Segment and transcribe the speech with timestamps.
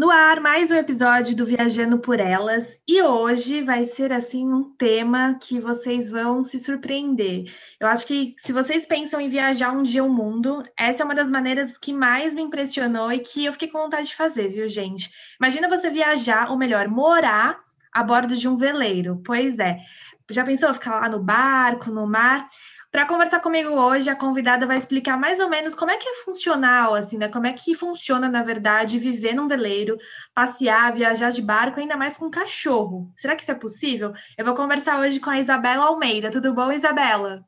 [0.00, 4.64] No ar, mais um episódio do Viajando por Elas, e hoje vai ser assim um
[4.64, 7.44] tema que vocês vão se surpreender.
[7.78, 11.14] Eu acho que se vocês pensam em viajar um dia ao mundo, essa é uma
[11.14, 14.66] das maneiras que mais me impressionou e que eu fiquei com vontade de fazer, viu,
[14.66, 15.10] gente?
[15.38, 17.60] Imagina você viajar, ou melhor, morar
[17.92, 19.20] a bordo de um veleiro.
[19.22, 19.80] Pois é.
[20.30, 22.46] Já pensou ficar lá no barco, no mar?
[22.90, 26.24] Para conversar comigo hoje, a convidada vai explicar mais ou menos como é que é
[26.24, 27.28] funcional, assim, né?
[27.28, 29.96] Como é que funciona, na verdade, viver num veleiro,
[30.34, 33.08] passear, viajar de barco, ainda mais com cachorro.
[33.16, 34.12] Será que isso é possível?
[34.36, 36.32] Eu vou conversar hoje com a Isabela Almeida.
[36.32, 37.44] Tudo bom, Isabela?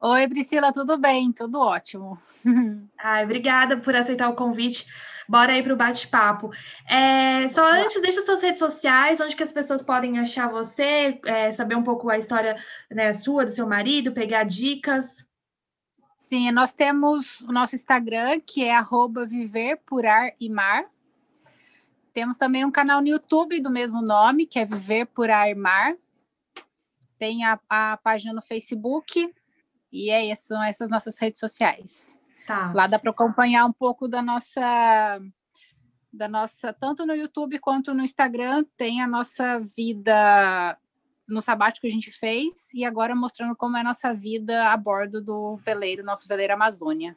[0.00, 1.32] Oi, Priscila, tudo bem?
[1.32, 2.16] Tudo ótimo.
[3.02, 4.86] Ai, obrigada por aceitar o convite.
[5.28, 6.50] Bora aí para o bate-papo.
[6.88, 11.52] É, só antes, deixa suas redes sociais, onde que as pessoas podem achar você, é,
[11.52, 12.56] saber um pouco a história
[12.90, 15.28] né, sua, do seu marido, pegar dicas.
[16.16, 20.86] Sim, nós temos o nosso Instagram, que é arroba viver por ar e mar.
[22.18, 25.54] Temos também um canal no YouTube do mesmo nome, que é Viver por Ar e
[25.54, 25.94] Mar.
[27.16, 29.32] Tem a, a página no Facebook,
[29.92, 32.17] e é isso, são essas nossas redes sociais.
[32.48, 32.72] Tá.
[32.74, 35.20] Lá dá para acompanhar um pouco da nossa
[36.10, 40.74] da nossa, tanto no YouTube quanto no Instagram, tem a nossa vida
[41.28, 44.76] no sabático que a gente fez e agora mostrando como é a nossa vida a
[44.78, 47.14] bordo do veleiro, nosso veleiro Amazônia.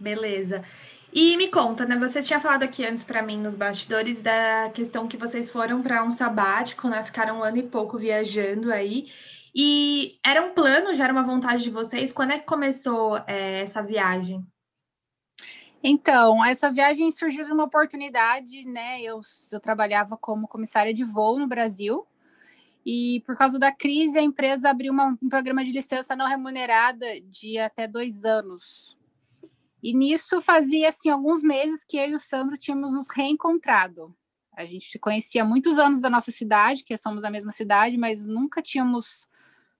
[0.00, 0.64] Beleza.
[1.12, 1.96] E me conta, né?
[2.00, 6.02] Você tinha falado aqui antes para mim nos bastidores da questão que vocês foram para
[6.02, 7.04] um sabático, né?
[7.04, 9.06] Ficaram um ano e pouco viajando aí.
[9.54, 12.12] E era um plano, já era uma vontade de vocês.
[12.12, 14.44] Quando é que começou é, essa viagem?
[15.82, 19.00] Então, essa viagem surgiu de uma oportunidade, né?
[19.02, 19.20] Eu,
[19.52, 22.06] eu trabalhava como comissária de voo no Brasil
[22.84, 27.20] e por causa da crise a empresa abriu uma, um programa de licença não remunerada
[27.20, 28.96] de até dois anos.
[29.82, 34.14] E nisso fazia assim alguns meses que eu e o Sandro tínhamos nos reencontrado.
[34.56, 38.62] A gente conhecia muitos anos da nossa cidade, que somos da mesma cidade, mas nunca
[38.62, 39.28] tínhamos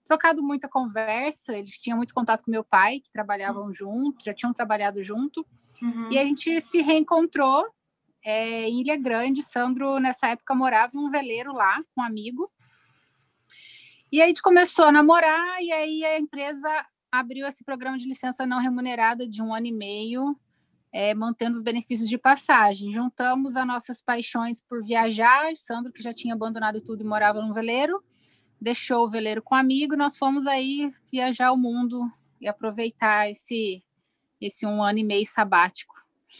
[0.04, 1.56] trocado muita conversa.
[1.56, 5.46] Eles tinham muito contato com meu pai, que trabalhavam junto, já tinham trabalhado junto.
[5.82, 6.08] Uhum.
[6.10, 7.66] E a gente se reencontrou
[8.24, 9.42] é, em Ilha Grande.
[9.42, 12.50] Sandro, nessa época, morava em um veleiro lá um amigo.
[14.10, 18.06] E aí a gente começou a namorar, e aí a empresa abriu esse programa de
[18.06, 20.38] licença não remunerada de um ano e meio,
[20.92, 22.92] é, mantendo os benefícios de passagem.
[22.92, 25.56] Juntamos as nossas paixões por viajar.
[25.56, 28.02] Sandro, que já tinha abandonado tudo e morava num veleiro,
[28.60, 32.10] deixou o veleiro com um amigo, nós fomos aí viajar o mundo
[32.40, 33.82] e aproveitar esse
[34.40, 35.94] esse um ano e meio sabático.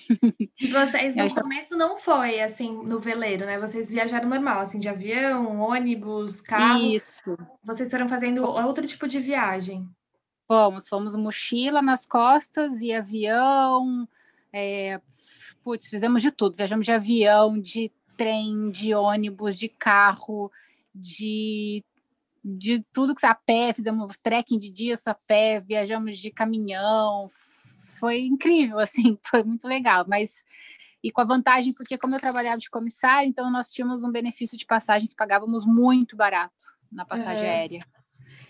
[0.60, 3.58] E vocês no começo não foi assim no veleiro, né?
[3.58, 6.78] Vocês viajaram normal, assim, de avião, ônibus, carro.
[6.78, 7.36] Isso.
[7.64, 9.88] Vocês foram fazendo outro tipo de viagem.
[10.46, 14.08] Fomos, fomos mochila nas costas e avião.
[14.52, 15.00] É,
[15.62, 16.56] putz, fizemos de tudo.
[16.56, 20.50] Viajamos de avião, de trem, de ônibus, de carro,
[20.94, 21.84] de
[22.48, 27.28] de tudo que a pé, fizemos trekking de dias a pé, viajamos de caminhão,
[27.98, 30.44] foi incrível, assim, foi muito legal, mas
[31.02, 34.58] e com a vantagem, porque como eu trabalhava de comissário, então nós tínhamos um benefício
[34.58, 37.50] de passagem que pagávamos muito barato na passagem uhum.
[37.50, 37.80] aérea.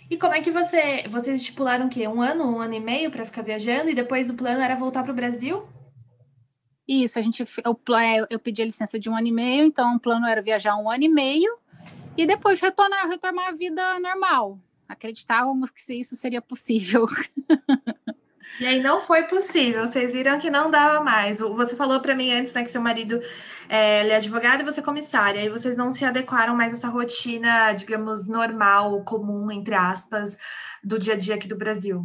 [0.08, 2.06] E como é que você, vocês estipularam o quê?
[2.06, 5.02] Um ano, um ano e meio para ficar viajando e depois o plano era voltar
[5.02, 5.68] para o Brasil?
[6.86, 9.96] Isso, a gente eu, é, eu pedi a licença de um ano e meio, então
[9.96, 11.58] o plano era viajar um ano e meio
[12.16, 14.60] e depois retornar, retomar a vida normal.
[14.88, 17.06] Acreditávamos que isso seria possível.
[18.59, 21.39] E aí não foi possível, vocês viram que não dava mais.
[21.41, 23.21] Você falou para mim antes, né, que seu marido
[23.69, 26.89] é, é advogado e você é comissária, e vocês não se adequaram mais a essa
[26.89, 30.38] rotina, digamos, normal, comum, entre aspas,
[30.82, 32.05] do dia a dia aqui do Brasil.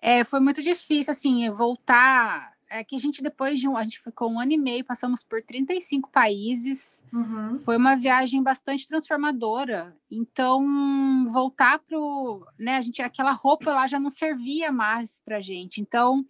[0.00, 3.76] É, foi muito difícil, assim, voltar é que a gente, depois de um.
[3.76, 7.02] A gente ficou um ano e meio, passamos por 35 países.
[7.12, 7.54] Uhum.
[7.56, 9.96] Foi uma viagem bastante transformadora.
[10.10, 12.44] Então, voltar para o.
[12.58, 15.80] Né, a gente, aquela roupa lá já não servia mais para gente.
[15.80, 16.26] Então,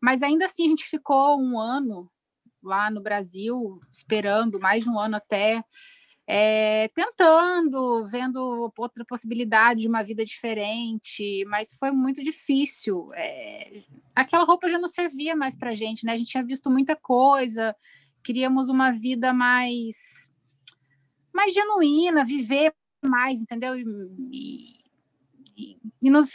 [0.00, 2.10] mas ainda assim, a gente ficou um ano
[2.60, 5.64] lá no Brasil, esperando mais um ano até
[6.26, 13.10] é, tentando, vendo outra possibilidade de uma vida diferente, mas foi muito difícil.
[13.14, 13.84] É,
[14.14, 16.12] aquela roupa já não servia mais para gente, né?
[16.12, 17.76] A gente tinha visto muita coisa,
[18.24, 20.30] queríamos uma vida mais,
[21.32, 22.74] mais genuína, viver
[23.04, 23.78] mais, entendeu?
[23.78, 24.72] E,
[25.56, 26.28] e, e nos,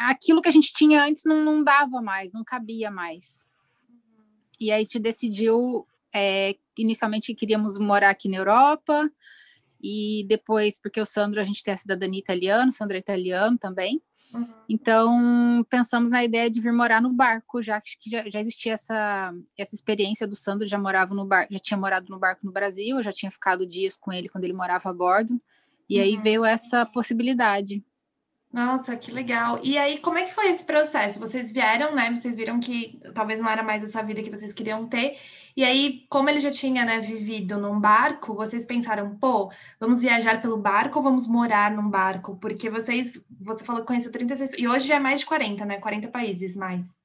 [0.00, 3.46] aquilo que a gente tinha antes não, não dava mais, não cabia mais.
[4.60, 9.10] E aí a gente decidiu, é, inicialmente queríamos morar aqui na Europa,
[9.82, 13.58] e depois, porque o Sandro, a gente tem a cidadania italiana, o Sandro é italiano
[13.58, 14.00] também,
[14.34, 14.48] Uhum.
[14.68, 19.34] Então, pensamos na ideia de vir morar no barco, já que já, já existia essa,
[19.58, 23.02] essa experiência do Sandro, já morava no barco, já tinha morado no barco no Brasil,
[23.02, 25.40] já tinha ficado dias com ele quando ele morava a bordo,
[25.88, 26.02] e uhum.
[26.02, 27.84] aí veio essa possibilidade.
[28.50, 29.60] Nossa, que legal.
[29.62, 31.18] E aí, como é que foi esse processo?
[31.18, 32.10] Vocês vieram, né?
[32.14, 35.16] Vocês viram que talvez não era mais essa vida que vocês queriam ter.
[35.56, 40.40] E aí, como ele já tinha, né, vivido num barco, vocês pensaram, pô, vamos viajar
[40.40, 42.36] pelo barco ou vamos morar num barco?
[42.36, 45.78] Porque vocês, você falou que conheceu 36, e hoje já é mais de 40, né?
[45.78, 46.98] 40 países mais.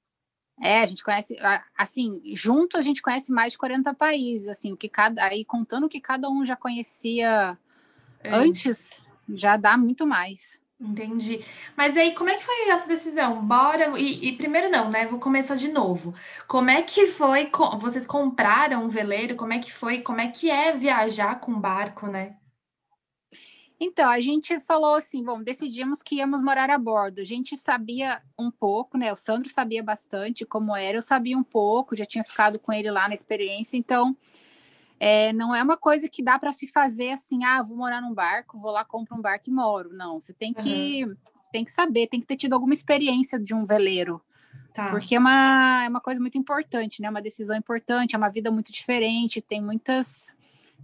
[0.62, 1.36] É, a gente conhece,
[1.78, 5.86] assim, juntos a gente conhece mais de 40 países, assim, o que cada, aí contando
[5.86, 7.58] o que cada um já conhecia
[8.24, 8.36] é.
[8.36, 10.60] antes, já dá muito mais.
[10.80, 11.44] Entendi.
[11.76, 13.44] Mas aí, como é que foi essa decisão?
[13.46, 14.00] Bora.
[14.00, 15.08] E, e, primeiro, não, né?
[15.08, 16.14] Vou começar de novo.
[16.48, 17.50] Como é que foi?
[17.80, 19.36] Vocês compraram um veleiro?
[19.36, 20.02] Como é que foi?
[20.02, 22.38] Como é que é viajar com barco, né?
[23.80, 27.22] Então, a gente falou assim: bom, decidimos que íamos morar a bordo.
[27.22, 29.12] A gente sabia um pouco, né?
[29.12, 32.92] O Sandro sabia bastante como era, eu sabia um pouco, já tinha ficado com ele
[32.92, 34.16] lá na experiência, então
[35.00, 38.14] é, não é uma coisa que dá para se fazer assim, ah, vou morar num
[38.14, 39.94] barco, vou lá, compro um barco e moro.
[39.94, 41.16] Não, você tem que, uhum.
[41.52, 44.22] tem que saber, tem que ter tido alguma experiência de um veleiro.
[44.74, 44.90] Tá.
[44.90, 47.10] Porque é uma, é uma coisa muito importante, né?
[47.10, 50.36] Uma decisão importante, é uma vida muito diferente, tem muitas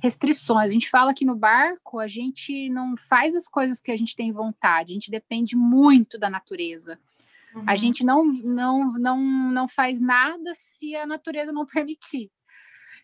[0.02, 0.70] restrições.
[0.70, 4.16] A gente fala que no barco a gente não faz as coisas que a gente
[4.16, 7.00] tem vontade, a gente depende muito da natureza.
[7.56, 7.64] Uhum.
[7.68, 12.32] A gente não, não, não, não faz nada se a natureza não permitir.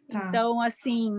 [0.10, 0.28] Tá.
[0.28, 1.12] Então, assim,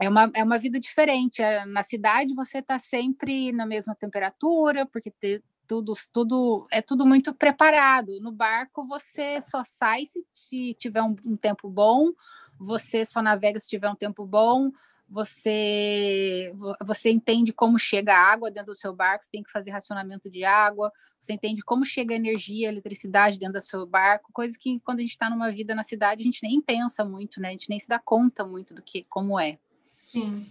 [0.00, 1.42] é uma, é uma vida diferente.
[1.42, 7.06] É, na cidade você está sempre na mesma temperatura, porque te, tudo, tudo é tudo
[7.06, 8.20] muito preparado.
[8.20, 10.02] No barco você só sai
[10.32, 12.10] se tiver um, um tempo bom,
[12.58, 14.70] você só navega se tiver um tempo bom,
[15.10, 19.72] você você entende como chega a água dentro do seu barco, você tem que fazer
[19.72, 24.30] racionamento de água, você entende como chega a energia, a eletricidade dentro do seu barco,
[24.32, 27.40] coisas que quando a gente está numa vida na cidade a gente nem pensa muito,
[27.40, 27.48] né?
[27.48, 29.58] A gente nem se dá conta muito do que como é.
[30.12, 30.46] Sim.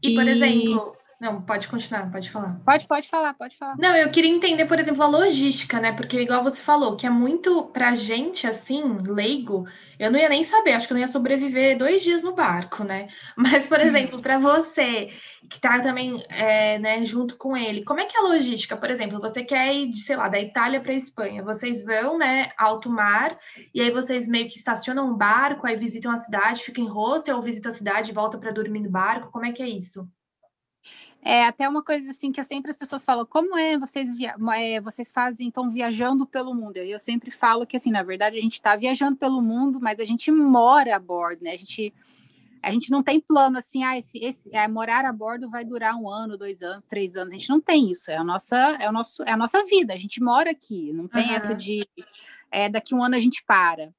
[0.00, 0.14] E, e...
[0.14, 2.60] por exemplo, não, pode continuar, pode falar.
[2.64, 3.76] Pode, pode falar, pode falar.
[3.78, 5.92] Não, eu queria entender, por exemplo, a logística, né?
[5.92, 9.66] Porque, igual você falou, que é muito pra gente, assim, leigo,
[9.98, 12.84] eu não ia nem saber, acho que eu não ia sobreviver dois dias no barco,
[12.84, 13.08] né?
[13.36, 15.10] Mas, por exemplo, para você,
[15.48, 18.76] que tá também, é, né, junto com ele, como é que é a logística?
[18.76, 22.90] Por exemplo, você quer ir, sei lá, da Itália para Espanha, vocês vão, né, alto
[22.90, 23.36] mar,
[23.72, 27.36] e aí vocês meio que estacionam um barco, aí visitam a cidade, ficam em hostel,
[27.36, 30.08] ou visitam a cidade e voltam para dormir no barco, como é que é isso?
[31.26, 34.78] É até uma coisa assim que sempre as pessoas falam, como é vocês via é,
[34.78, 36.76] vocês fazem então viajando pelo mundo?
[36.76, 39.98] E eu sempre falo que assim, na verdade a gente está viajando pelo mundo, mas
[39.98, 41.52] a gente mora a bordo, né?
[41.52, 41.94] A gente
[42.62, 45.96] a gente não tem plano assim, ah, esse, esse é, morar a bordo vai durar
[45.96, 47.32] um ano, dois anos, três anos.
[47.32, 48.10] A gente não tem isso.
[48.10, 49.94] É a nossa é o nosso é a nossa vida.
[49.94, 50.92] A gente mora aqui.
[50.92, 51.34] Não tem uhum.
[51.34, 51.88] essa de
[52.50, 53.94] é, daqui um ano a gente para.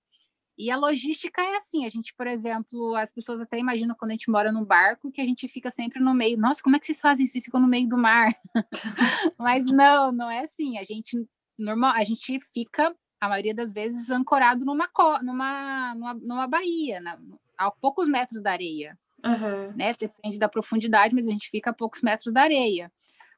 [0.57, 4.13] E a logística é assim, a gente, por exemplo, as pessoas até imaginam quando a
[4.13, 6.37] gente mora num barco que a gente fica sempre no meio.
[6.37, 7.33] Nossa, como é que vocês fazem isso?
[7.33, 8.33] Vocês ficam no meio do mar.
[9.37, 10.77] Mas não, não é assim.
[10.77, 11.27] A gente
[11.59, 14.89] normal, a gente fica a maioria das vezes ancorado numa
[15.21, 17.19] numa numa, numa baía, na,
[17.57, 18.97] a poucos metros da areia.
[19.25, 19.73] Uhum.
[19.75, 19.93] Né?
[19.93, 22.91] Depende da profundidade, mas a gente fica a poucos metros da areia.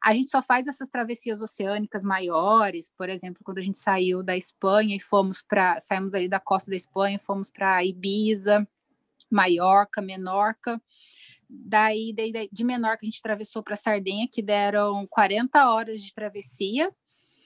[0.03, 4.37] A gente só faz essas travessias oceânicas maiores, por exemplo, quando a gente saiu da
[4.37, 8.67] Espanha e fomos para, saímos ali da costa da Espanha, fomos para Ibiza,
[9.29, 10.81] Maiorca, Menorca.
[11.49, 16.93] Daí, daí, de Menorca a gente atravessou para Sardenha, que deram 40 horas de travessia.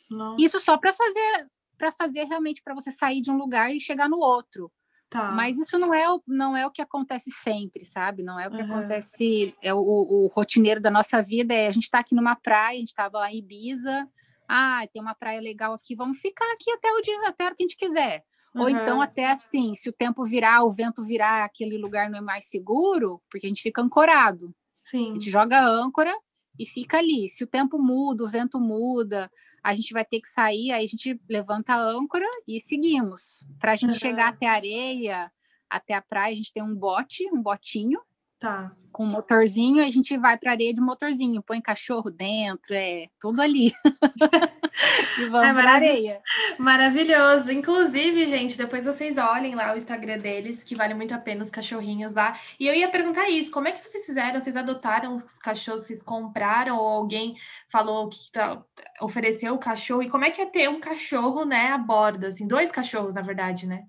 [0.09, 0.43] Nossa.
[0.43, 4.07] Isso só para fazer para fazer realmente para você sair de um lugar e chegar
[4.07, 4.71] no outro.
[5.11, 5.29] Tá.
[5.29, 8.23] Mas isso não é, o, não é o que acontece sempre, sabe?
[8.23, 8.77] Não é o que uhum.
[8.77, 11.53] acontece, é o, o, rotineiro da nossa vida.
[11.53, 14.07] É a gente está aqui numa praia, a gente estava lá em Ibiza,
[14.47, 17.61] ah, tem uma praia legal aqui, vamos ficar aqui até o dia, até o que
[17.61, 18.23] a gente quiser.
[18.55, 18.61] Uhum.
[18.61, 22.21] Ou então até assim, se o tempo virar, o vento virar, aquele lugar não é
[22.21, 24.55] mais seguro, porque a gente fica ancorado.
[24.81, 25.11] Sim.
[25.11, 26.15] A gente joga âncora
[26.57, 27.27] e fica ali.
[27.27, 29.29] Se o tempo muda, o vento muda,
[29.63, 33.45] a gente vai ter que sair, aí a gente levanta a âncora e seguimos.
[33.59, 33.99] Para a gente uhum.
[33.99, 35.31] chegar até a areia,
[35.69, 37.99] até a praia, a gente tem um bote, um botinho.
[38.41, 38.71] Tá.
[38.91, 43.71] Com motorzinho, a gente vai para areia de motorzinho, põe cachorro dentro, é tudo ali.
[45.19, 46.21] e vamos é para areia.
[46.57, 47.51] Maravilhoso.
[47.51, 51.51] Inclusive, gente, depois vocês olhem lá o Instagram deles, que vale muito a pena os
[51.51, 52.37] cachorrinhos lá.
[52.59, 54.39] E eu ia perguntar isso: como é que vocês fizeram?
[54.39, 57.35] Vocês adotaram os cachorros, vocês compraram, ou alguém
[57.69, 58.61] falou que tá,
[58.99, 60.01] ofereceu o cachorro?
[60.01, 62.25] E como é que é ter um cachorro, né, a bordo?
[62.25, 63.85] Assim, dois cachorros, na verdade, né?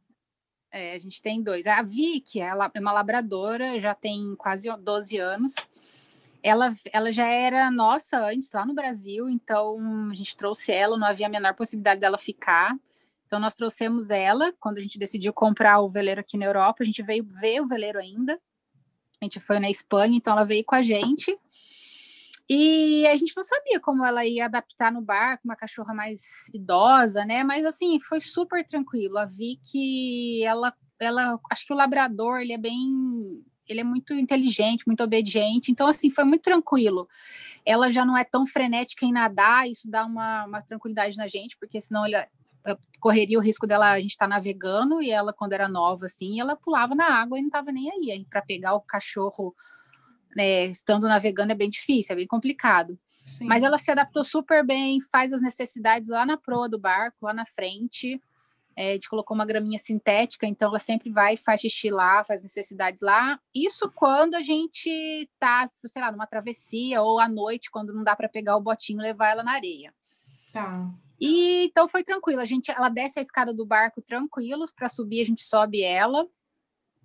[0.73, 1.67] É, a gente tem dois.
[1.67, 5.55] A Vicky, ela é uma labradora, já tem quase 12 anos.
[6.43, 9.77] Ela, ela já era nossa antes, lá no Brasil, então
[10.11, 12.75] a gente trouxe ela, não havia a menor possibilidade dela ficar.
[13.27, 16.87] Então nós trouxemos ela, quando a gente decidiu comprar o veleiro aqui na Europa, a
[16.87, 18.41] gente veio ver o veleiro ainda.
[19.21, 21.39] A gente foi na Espanha, então ela veio com a gente.
[22.49, 27.25] E a gente não sabia como ela ia adaptar no barco, uma cachorra mais idosa,
[27.25, 27.45] né?
[27.45, 29.19] Mas assim, foi super tranquilo.
[29.19, 34.87] A Vicky, ela, ela, acho que o labrador, ele é bem, ele é muito inteligente,
[34.87, 35.71] muito obediente.
[35.71, 37.09] Então assim, foi muito tranquilo.
[37.65, 41.57] Ela já não é tão frenética em nadar, isso dá uma, uma tranquilidade na gente,
[41.59, 42.17] porque senão ele
[43.01, 46.41] correria o risco dela a gente estar tá navegando e ela quando era nova assim,
[46.41, 49.55] ela pulava na água e não estava nem aí, aí para pegar o cachorro
[50.37, 52.99] né, estando navegando é bem difícil, é bem complicado.
[53.25, 53.47] Sim.
[53.47, 57.33] Mas ela se adaptou super bem, faz as necessidades lá na proa do barco, lá
[57.33, 58.21] na frente.
[58.75, 62.43] É, a gente colocou uma graminha sintética, então ela sempre vai, faz xixi lá, faz
[62.43, 63.39] necessidades lá.
[63.55, 68.17] Isso quando a gente tá, sei lá, numa travessia ou à noite, quando não dá
[68.17, 69.95] para pegar o botinho e levar ela na areia.
[70.53, 70.73] Tá.
[71.21, 72.41] E então foi tranquilo.
[72.41, 76.27] A gente, ela desce a escada do barco tranquilos para subir, a gente sobe ela.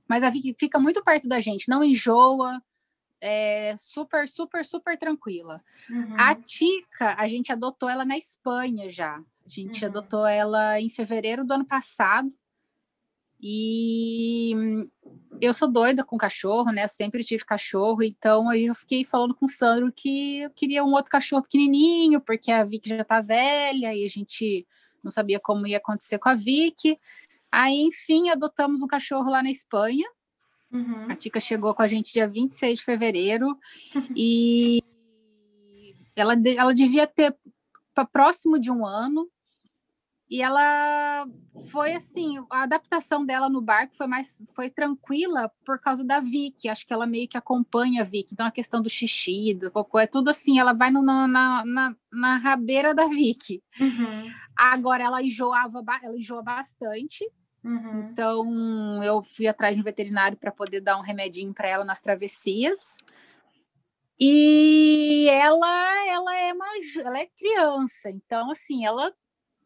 [0.08, 2.62] Mas a Vicky fica muito perto da gente, não enjoa,
[3.22, 5.62] é, super, super, super tranquila.
[5.90, 6.16] Uhum.
[6.18, 9.18] A Tica, a gente adotou ela na Espanha já.
[9.18, 9.92] A gente uhum.
[9.92, 12.30] adotou ela em fevereiro do ano passado.
[13.40, 14.52] E
[15.40, 16.84] eu sou doida com cachorro, né?
[16.84, 20.92] Eu sempre tive cachorro, então eu fiquei falando com o Sandro que eu queria um
[20.92, 24.68] outro cachorro pequenininho, porque a Vicky já tá velha e a gente
[25.04, 27.00] não sabia como ia acontecer com a Vicky.
[27.52, 30.08] Aí, enfim, adotamos um cachorro lá na Espanha.
[30.78, 31.10] Uhum.
[31.10, 33.58] A Tica chegou com a gente dia 26 de fevereiro
[34.16, 34.84] e
[36.16, 37.36] ela, ela devia ter
[38.12, 39.28] próximo de um ano.
[40.30, 41.26] E ela
[41.70, 46.68] foi assim, a adaptação dela no barco foi mais foi tranquila por causa da Vicky.
[46.68, 48.34] Acho que ela meio que acompanha a Vicky.
[48.34, 51.28] Então a questão do xixi, do cocô, é tudo assim, ela vai no, na,
[51.66, 53.64] na, na rabeira da Vicky.
[53.80, 54.32] Uhum.
[54.58, 57.26] Agora ela enjoava, ela enjoa bastante.
[57.68, 58.10] Uhum.
[58.10, 62.00] Então, eu fui atrás de um veterinário para poder dar um remedinho para ela nas
[62.00, 62.96] travessias.
[64.18, 66.66] E ela, ela é uma,
[67.04, 69.14] ela é criança, então assim, ela,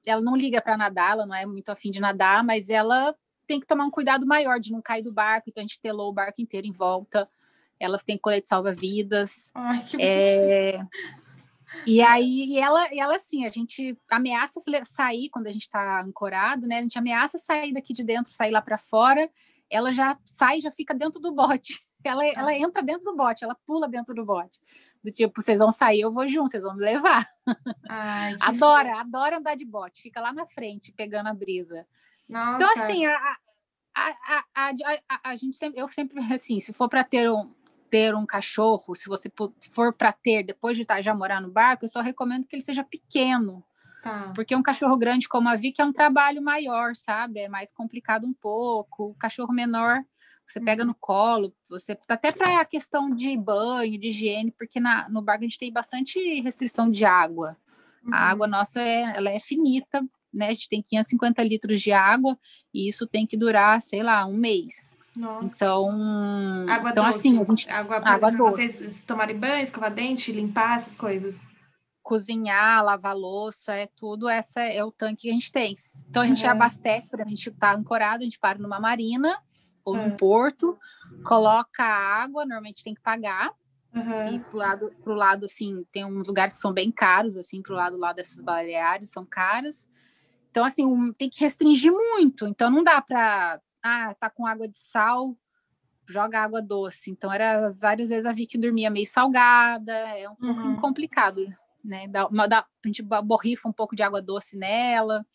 [0.06, 3.16] ela não liga para nadar, ela não é muito afim de nadar, mas ela
[3.48, 6.10] tem que tomar um cuidado maior de não cair do barco, então a gente telou
[6.10, 7.30] o barco inteiro em volta.
[7.80, 9.52] Elas têm colete salva-vidas.
[9.56, 10.86] Ai, que é,
[11.86, 16.02] e aí, e ela, e ela assim, a gente ameaça sair quando a gente está
[16.02, 16.80] ancorado, né?
[16.80, 19.30] A gente ameaça sair daqui de dentro, sair lá para fora.
[19.70, 21.82] Ela já sai, já fica dentro do bote.
[22.04, 22.58] Ela, ela ah.
[22.58, 24.60] entra dentro do bote, ela pula dentro do bote.
[25.04, 27.30] Do tipo, vocês vão sair, eu vou junto, vocês vão me levar.
[27.88, 29.02] Ai, adora, fofo.
[29.02, 31.86] adora andar de bote, fica lá na frente, pegando a brisa.
[32.28, 32.74] Então, Nossa.
[32.74, 33.38] Então, assim, a,
[33.96, 34.10] a,
[34.56, 34.74] a,
[35.10, 37.54] a, a, gente sempre, eu sempre, assim, se for para ter um,
[37.92, 39.30] ter um cachorro, se você
[39.74, 42.84] for para ter depois de já morar no barco, eu só recomendo que ele seja
[42.84, 43.64] pequeno.
[44.02, 44.32] Tá.
[44.34, 47.42] Porque um cachorro grande como a Vicky é um trabalho maior, sabe?
[47.42, 49.10] É mais complicado um pouco.
[49.10, 50.02] O cachorro menor,
[50.48, 55.08] você pega no colo, você até para a questão de banho, de higiene, porque na,
[55.10, 57.58] no barco a gente tem bastante restrição de água.
[58.04, 58.14] Uhum.
[58.14, 60.02] A água nossa é, ela é finita,
[60.34, 60.48] né?
[60.48, 62.40] A gente tem 550 litros de água
[62.74, 64.90] e isso tem que durar, sei lá, um mês.
[65.16, 65.46] Nossa.
[65.46, 65.90] Então,
[66.70, 67.18] água então doce.
[67.18, 68.68] assim, a gente, água, água doce.
[68.68, 71.46] vocês tomarem banho, escovar dente, limpar essas coisas.
[72.02, 75.76] Cozinhar, lavar louça, é tudo, essa é o tanque que a gente tem.
[76.10, 76.52] Então a gente uhum.
[76.52, 79.38] abastece, para a gente estar tá ancorado, a gente para numa marina
[79.84, 80.10] ou uhum.
[80.10, 80.78] num porto,
[81.26, 83.52] coloca água, normalmente tem que pagar.
[83.94, 84.36] Uhum.
[84.36, 87.76] E pro lado, pro lado, assim, tem uns lugares que são bem caros, assim, pro
[87.76, 89.90] lado lá dessas baleares são caras.
[90.50, 92.48] Então, assim, um, tem que restringir muito.
[92.48, 95.36] Então, não dá para ah, tá com água de sal,
[96.08, 97.12] joga água doce.
[97.12, 100.56] Então, era várias vezes a Vicky dormia meio salgada, é um uhum.
[100.56, 101.46] pouco complicado,
[101.84, 102.08] né?
[102.08, 105.26] Dá, dá, a gente borrifa um pouco de água doce nela.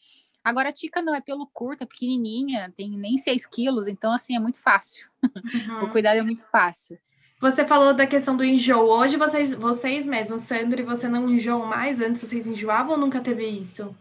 [0.45, 4.37] Agora, a Tica não, é pelo curto, é pequenininha, tem nem 6 quilos, então, assim,
[4.37, 5.07] é muito fácil.
[5.26, 5.85] Uhum.
[5.85, 6.97] o cuidado é muito fácil.
[7.41, 8.88] Você falou da questão do enjoo.
[8.88, 12.00] Hoje, vocês, vocês mesmos, Sandro e você não enjoam mais?
[12.00, 13.95] Antes vocês enjoavam ou nunca teve isso?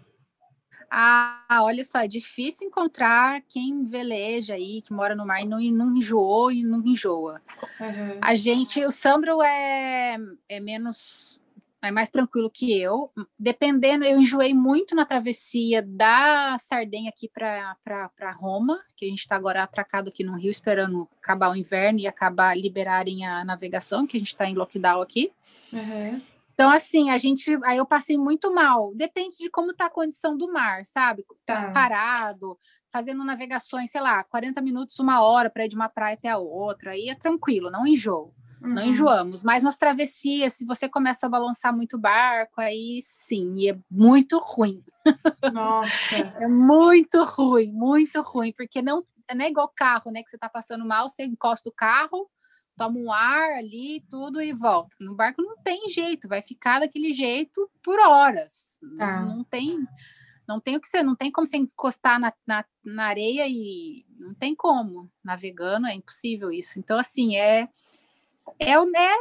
[0.90, 5.60] Ah, olha só, é difícil encontrar quem veleja aí, que mora no mar e não,
[5.60, 7.42] não enjoou e não enjoa.
[7.80, 8.20] Uhum.
[8.22, 11.40] A gente, o Sandro é, é menos.
[11.82, 13.12] é mais tranquilo que eu.
[13.38, 19.36] Dependendo, eu enjoei muito na travessia da Sardenha aqui para Roma, que a gente está
[19.36, 24.18] agora atracado aqui no Rio, esperando acabar o inverno e acabar liberarem a navegação, que
[24.18, 25.32] a gente está em lockdown aqui.
[25.74, 26.22] Uhum.
[26.56, 27.60] Então, assim, a gente.
[27.66, 28.94] Aí eu passei muito mal.
[28.96, 31.26] Depende de como tá a condição do mar, sabe?
[31.46, 31.72] Tá.
[31.72, 32.58] Parado,
[32.90, 36.38] fazendo navegações, sei lá, 40 minutos, uma hora para ir de uma praia até a
[36.38, 36.92] outra.
[36.92, 38.34] Aí é tranquilo, não enjoo.
[38.62, 38.74] Uhum.
[38.74, 39.44] Não enjoamos.
[39.44, 43.78] Mas nas travessias, se você começa a balançar muito o barco, aí sim, e é
[43.92, 44.82] muito ruim.
[45.52, 45.90] Nossa.
[46.42, 50.24] é muito ruim, muito ruim, porque não, não é igual carro, né?
[50.24, 52.30] Que você tá passando mal, você encosta o carro,
[52.76, 54.96] toma um ar ali, tudo e volta.
[55.00, 58.80] No barco não tem jeito, vai ficar daquele jeito por horas.
[59.00, 59.22] Ah.
[59.22, 59.88] Não, não, tem.
[60.48, 64.06] Não tem o que ser, não tem como você encostar na, na, na areia e
[64.20, 65.10] não tem como.
[65.24, 66.78] Navegando é impossível isso.
[66.78, 67.68] Então, assim, é,
[68.60, 69.16] é, é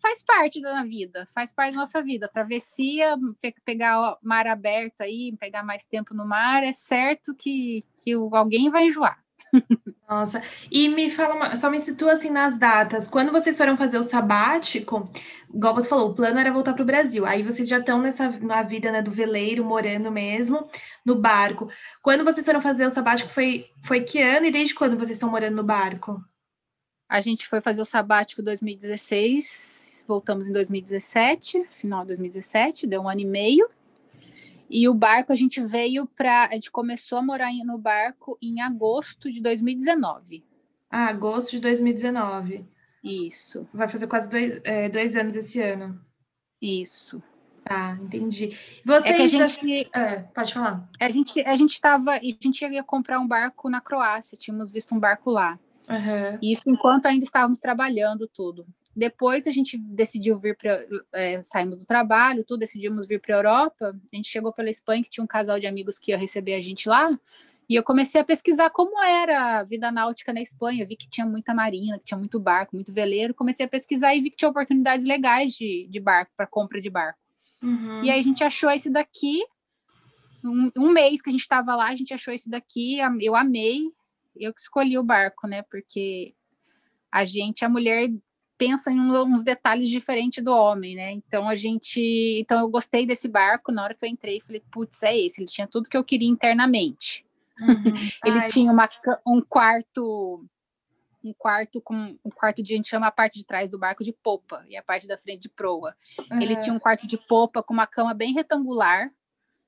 [0.00, 2.28] faz parte da vida, faz parte da nossa vida.
[2.28, 3.16] Travessia,
[3.64, 8.70] pegar o mar aberto aí, pegar mais tempo no mar, é certo que, que alguém
[8.70, 9.22] vai enjoar.
[10.08, 13.06] Nossa, e me fala, só me situa assim nas datas.
[13.06, 15.04] Quando vocês foram fazer o sabático,
[15.52, 17.26] igual você falou, o plano era voltar para o Brasil.
[17.26, 20.66] Aí vocês já estão nessa na vida né, do veleiro, morando mesmo,
[21.04, 21.68] no barco.
[22.02, 25.30] Quando vocês foram fazer o sabático, foi, foi que ano e desde quando vocês estão
[25.30, 26.22] morando no barco?
[27.08, 33.02] A gente foi fazer o sabático em 2016, voltamos em 2017, final de 2017, deu
[33.02, 33.68] um ano e meio.
[34.68, 36.46] E o barco a gente veio para.
[36.46, 40.44] A gente começou a morar no barco em agosto de 2019.
[40.90, 42.66] Ah, agosto de 2019.
[43.02, 43.68] Isso.
[43.72, 46.00] Vai fazer quase dois, é, dois anos esse ano.
[46.60, 47.22] Isso.
[47.64, 48.56] Tá, entendi.
[48.84, 50.88] Você é que a gente, é, pode falar.
[50.98, 54.94] A gente a gente estava, a gente ia comprar um barco na Croácia, tínhamos visto
[54.94, 55.58] um barco lá.
[55.88, 56.38] Uhum.
[56.42, 58.66] Isso enquanto ainda estávamos trabalhando tudo.
[58.98, 60.84] Depois a gente decidiu vir para.
[61.12, 63.96] É, saímos do trabalho, tudo, decidimos vir para a Europa.
[64.12, 66.60] A gente chegou pela Espanha, que tinha um casal de amigos que ia receber a
[66.60, 67.16] gente lá.
[67.68, 70.84] E eu comecei a pesquisar como era a vida náutica na Espanha.
[70.84, 73.32] Vi que tinha muita marina, que tinha muito barco, muito veleiro.
[73.32, 76.90] Comecei a pesquisar e vi que tinha oportunidades legais de, de barco, para compra de
[76.90, 77.20] barco.
[77.62, 78.02] Uhum.
[78.02, 79.44] E aí a gente achou esse daqui.
[80.44, 82.98] Um, um mês que a gente estava lá, a gente achou esse daqui.
[83.20, 83.92] Eu amei.
[84.34, 85.62] Eu que escolhi o barco, né?
[85.70, 86.34] Porque
[87.12, 88.10] a gente, a mulher
[88.58, 91.12] pensa em uns detalhes diferentes do homem, né?
[91.12, 92.00] Então a gente,
[92.40, 95.48] então eu gostei desse barco na hora que eu entrei, falei, putz, é esse, ele
[95.48, 97.24] tinha tudo que eu queria internamente.
[97.60, 97.94] Uhum.
[98.26, 98.48] ele Ai.
[98.48, 98.88] tinha uma,
[99.24, 100.44] um quarto
[101.24, 104.04] um quarto com um quarto de a gente chama a parte de trás do barco
[104.04, 105.94] de popa e a parte da frente de proa.
[106.30, 106.40] Uhum.
[106.40, 109.10] Ele tinha um quarto de popa com uma cama bem retangular,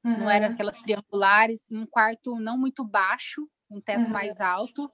[0.04, 0.18] uhum.
[0.18, 4.90] não era aquelas triangulares, um quarto não muito baixo, um teto mais alto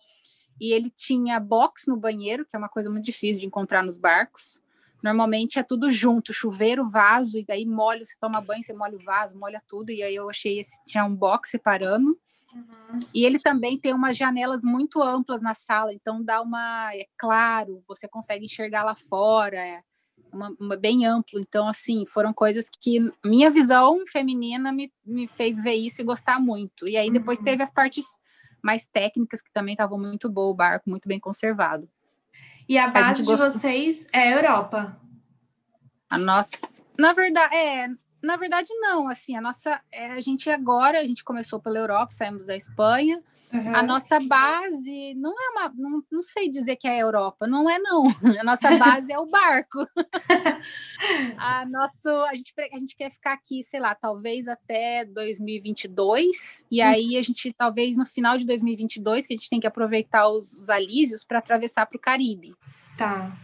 [0.61, 3.97] e ele tinha box no banheiro, que é uma coisa muito difícil de encontrar nos
[3.97, 4.61] barcos.
[5.03, 9.05] Normalmente é tudo junto, chuveiro, vaso, e daí molha, você toma banho, você molha o
[9.05, 12.19] vaso, molha tudo, e aí eu achei esse tinha um box separando.
[12.55, 12.99] Uhum.
[13.12, 16.90] E ele também tem umas janelas muito amplas na sala, então dá uma.
[16.95, 19.83] É claro, você consegue enxergar lá fora, é
[20.33, 21.38] uma, uma, bem amplo.
[21.38, 26.40] Então, assim, foram coisas que minha visão feminina me, me fez ver isso e gostar
[26.40, 26.88] muito.
[26.88, 27.45] E aí depois uhum.
[27.45, 28.07] teve as partes
[28.62, 31.88] mais técnicas, que também estavam muito boa, o barco muito bem conservado.
[32.69, 35.01] E a base a de vocês é a Europa?
[36.11, 36.57] A nossa,
[36.99, 37.88] na verdade, é,
[38.23, 42.12] na verdade não, assim, a nossa, é, a gente agora, a gente começou pela Europa,
[42.12, 43.23] saímos da Espanha,
[43.57, 43.75] Uhum.
[43.75, 47.69] A nossa base não é uma, não, não sei dizer que é a Europa, não
[47.69, 48.05] é não.
[48.40, 49.87] A nossa base é o barco.
[51.38, 56.83] a nosso, a gente a gente quer ficar aqui, sei lá, talvez até 2022 e
[56.83, 56.88] uhum.
[56.88, 60.53] aí a gente talvez no final de 2022 que a gente tem que aproveitar os,
[60.55, 62.55] os alísios para atravessar para o Caribe.
[62.99, 63.37] Tá.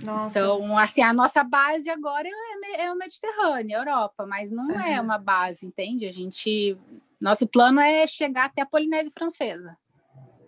[0.00, 0.38] Nossa.
[0.38, 4.80] Então, assim, a nossa base agora é, é o Mediterrâneo, a Europa, mas não uhum.
[4.80, 6.06] é uma base, entende?
[6.06, 6.76] A gente
[7.20, 9.76] nosso plano é chegar até a Polinésia Francesa.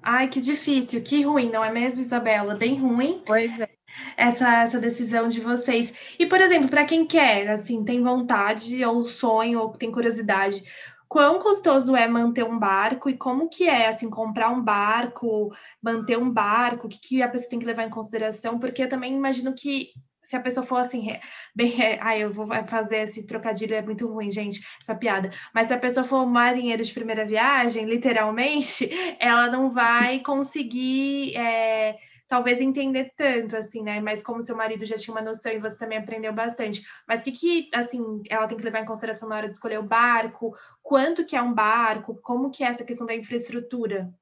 [0.02, 2.54] Ai, que difícil, que ruim, não é mesmo, Isabela?
[2.54, 3.22] Bem ruim.
[3.26, 3.68] Pois é.
[4.16, 5.92] Essa, essa decisão de vocês.
[6.18, 10.62] E, por exemplo, para quem quer, assim, tem vontade, ou sonho, ou tem curiosidade,
[11.08, 15.52] quão custoso é manter um barco e como que é, assim, comprar um barco,
[15.82, 18.58] manter um barco, o que, que a pessoa tem que levar em consideração?
[18.58, 19.90] Porque eu também imagino que
[20.28, 21.08] se a pessoa for assim,
[21.56, 25.30] bem, ai, eu vou fazer esse trocadilho, é muito ruim, gente, essa piada.
[25.54, 31.34] Mas se a pessoa for marinheiro de primeira viagem, literalmente, ela não vai conseguir.
[31.34, 31.96] É,
[32.28, 34.02] talvez entender tanto, assim, né?
[34.02, 36.82] Mas como seu marido já tinha uma noção e você também aprendeu bastante.
[37.06, 39.78] Mas o que, que, assim, ela tem que levar em consideração na hora de escolher
[39.78, 40.54] o barco?
[40.82, 42.20] Quanto que é um barco?
[42.20, 44.12] Como que é essa questão da infraestrutura?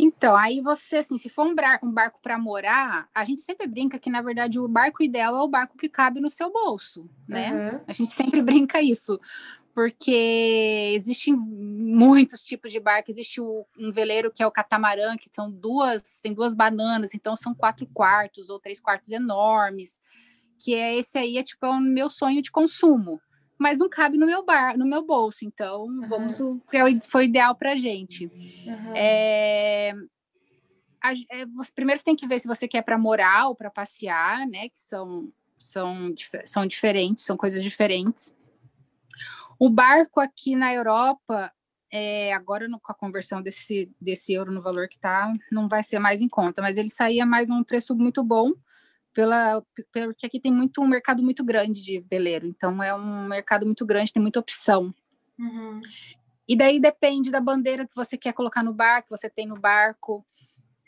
[0.00, 3.66] Então, aí você, assim, se for um, barco, um barco para morar, a gente sempre
[3.66, 7.10] brinca que, na verdade, o barco ideal é o barco que cabe no seu bolso,
[7.26, 7.72] né?
[7.72, 7.80] Uhum.
[7.84, 9.20] A gente sempre brinca isso,
[9.74, 13.10] porque existem muitos tipos de barco.
[13.10, 17.34] Existe o, um veleiro que é o catamarã, que são duas, tem duas bananas, então
[17.34, 19.98] são quatro quartos ou três quartos enormes,
[20.56, 23.20] que é esse aí, é tipo é o meu sonho de consumo
[23.58, 25.44] mas não cabe no meu bar, no meu bolso.
[25.44, 26.08] Então, uhum.
[26.08, 28.26] vamos o que é foi ideal para gente.
[28.26, 28.94] Uhum.
[28.94, 29.92] É,
[31.02, 33.70] a, é, você, primeiro você tem que ver se você quer para morar ou para
[33.70, 34.68] passear, né?
[34.68, 38.32] Que são, são, são diferentes, são coisas diferentes.
[39.58, 41.52] O barco aqui na Europa,
[41.90, 45.82] é, agora no, com a conversão desse, desse euro no valor que está, não vai
[45.82, 48.52] ser mais em conta, mas ele saía mais num preço muito bom
[49.18, 49.60] pela
[49.92, 53.84] porque aqui tem muito um mercado muito grande de veleiro, então é um mercado muito
[53.84, 54.94] grande, tem muita opção.
[55.36, 55.80] Uhum.
[56.48, 59.58] E daí depende da bandeira que você quer colocar no barco, que você tem no
[59.58, 60.24] barco.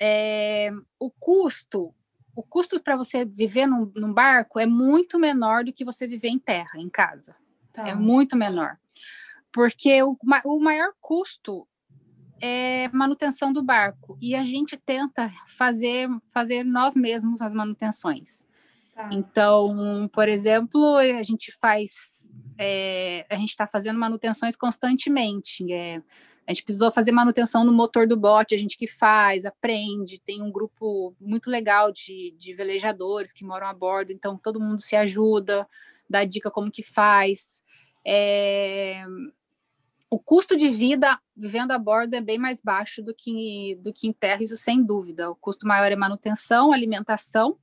[0.00, 1.92] É, o custo,
[2.32, 6.28] o custo para você viver num, num, barco é muito menor do que você viver
[6.28, 7.34] em terra, em casa.
[7.72, 7.88] Tá.
[7.88, 8.78] É muito menor.
[9.52, 11.66] Porque o, o maior custo
[12.40, 18.44] é manutenção do barco e a gente tenta fazer fazer nós mesmos as manutenções.
[18.94, 19.08] Tá.
[19.12, 25.72] Então, por exemplo, a gente faz é, a gente está fazendo manutenções constantemente.
[25.72, 26.02] É,
[26.46, 30.42] a gente precisou fazer manutenção no motor do bote, a gente que faz, aprende, tem
[30.42, 34.96] um grupo muito legal de, de velejadores que moram a bordo, então todo mundo se
[34.96, 35.66] ajuda,
[36.08, 37.62] dá dica como que faz.
[38.04, 39.04] É,
[40.10, 44.08] o custo de vida vivendo a bordo é bem mais baixo do que, do que
[44.08, 45.30] em terra, isso sem dúvida.
[45.30, 47.56] O custo maior é manutenção, alimentação.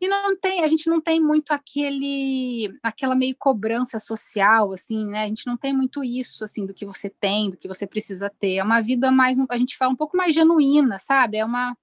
[0.00, 5.24] E não tem, a gente não tem muito aquele, aquela meio cobrança social, assim, né?
[5.24, 8.30] A gente não tem muito isso, assim, do que você tem, do que você precisa
[8.30, 8.56] ter.
[8.56, 11.38] É uma vida mais, a gente fala um pouco mais genuína, sabe?
[11.38, 11.76] É uma,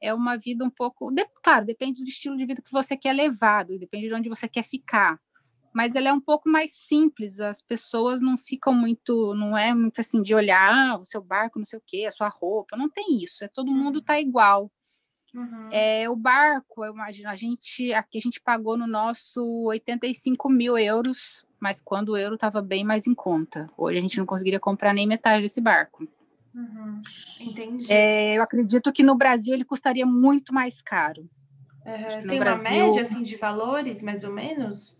[0.00, 3.12] é uma vida um pouco, de, claro, depende do estilo de vida que você quer
[3.12, 5.20] levar, depende de onde você quer ficar
[5.74, 10.00] mas ela é um pouco mais simples, as pessoas não ficam muito, não é muito
[10.00, 12.88] assim de olhar ah, o seu barco, não sei o quê, a sua roupa, não
[12.88, 14.02] tem isso, é todo mundo uhum.
[14.02, 14.70] tá igual.
[15.34, 15.68] Uhum.
[15.72, 20.78] É, o barco, eu imagino, a gente, aqui a gente pagou no nosso 85 mil
[20.78, 23.68] euros, mas quando o euro estava bem mais em conta.
[23.76, 26.06] Hoje a gente não conseguiria comprar nem metade desse barco.
[26.54, 27.02] Uhum.
[27.40, 27.92] Entendi.
[27.92, 31.28] É, eu acredito que no Brasil ele custaria muito mais caro.
[31.84, 32.28] Uhum.
[32.28, 34.96] Tem uma média assim de valores, mais ou menos?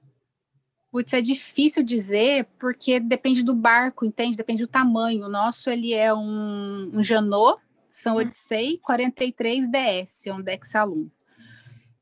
[0.94, 4.36] Putz, é difícil dizer porque depende do barco, entende?
[4.36, 5.26] Depende do tamanho.
[5.26, 8.18] O nosso ele é um, um Janot São hum.
[8.18, 11.10] Odyssey 43 DS, é um Dex Alum.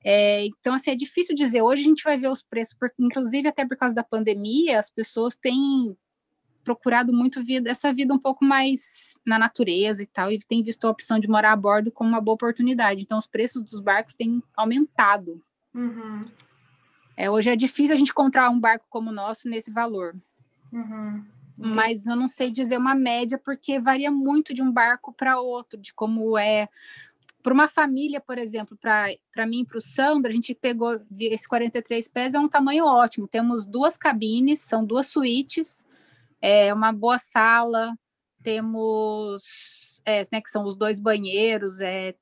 [0.04, 1.62] É, então, assim, é difícil dizer.
[1.62, 4.90] Hoje a gente vai ver os preços, porque, inclusive até por causa da pandemia, as
[4.90, 5.96] pessoas têm
[6.62, 10.86] procurado muito vida, essa vida um pouco mais na natureza e tal, e tem visto
[10.86, 13.00] a opção de morar a bordo como uma boa oportunidade.
[13.00, 15.42] Então, os preços dos barcos têm aumentado.
[15.74, 16.20] Uhum.
[17.22, 20.12] É, hoje é difícil a gente encontrar um barco como o nosso nesse valor.
[20.72, 21.24] Uhum.
[21.56, 25.78] Mas eu não sei dizer uma média, porque varia muito de um barco para outro,
[25.78, 26.68] de como é.
[27.40, 31.46] Para uma família, por exemplo, para mim e para o Sandro, a gente pegou esse
[31.46, 33.28] 43 pés, é um tamanho ótimo.
[33.28, 35.86] Temos duas cabines, são duas suítes,
[36.40, 37.96] é uma boa sala,
[38.42, 42.16] temos, é, né, que são os dois banheiros, é,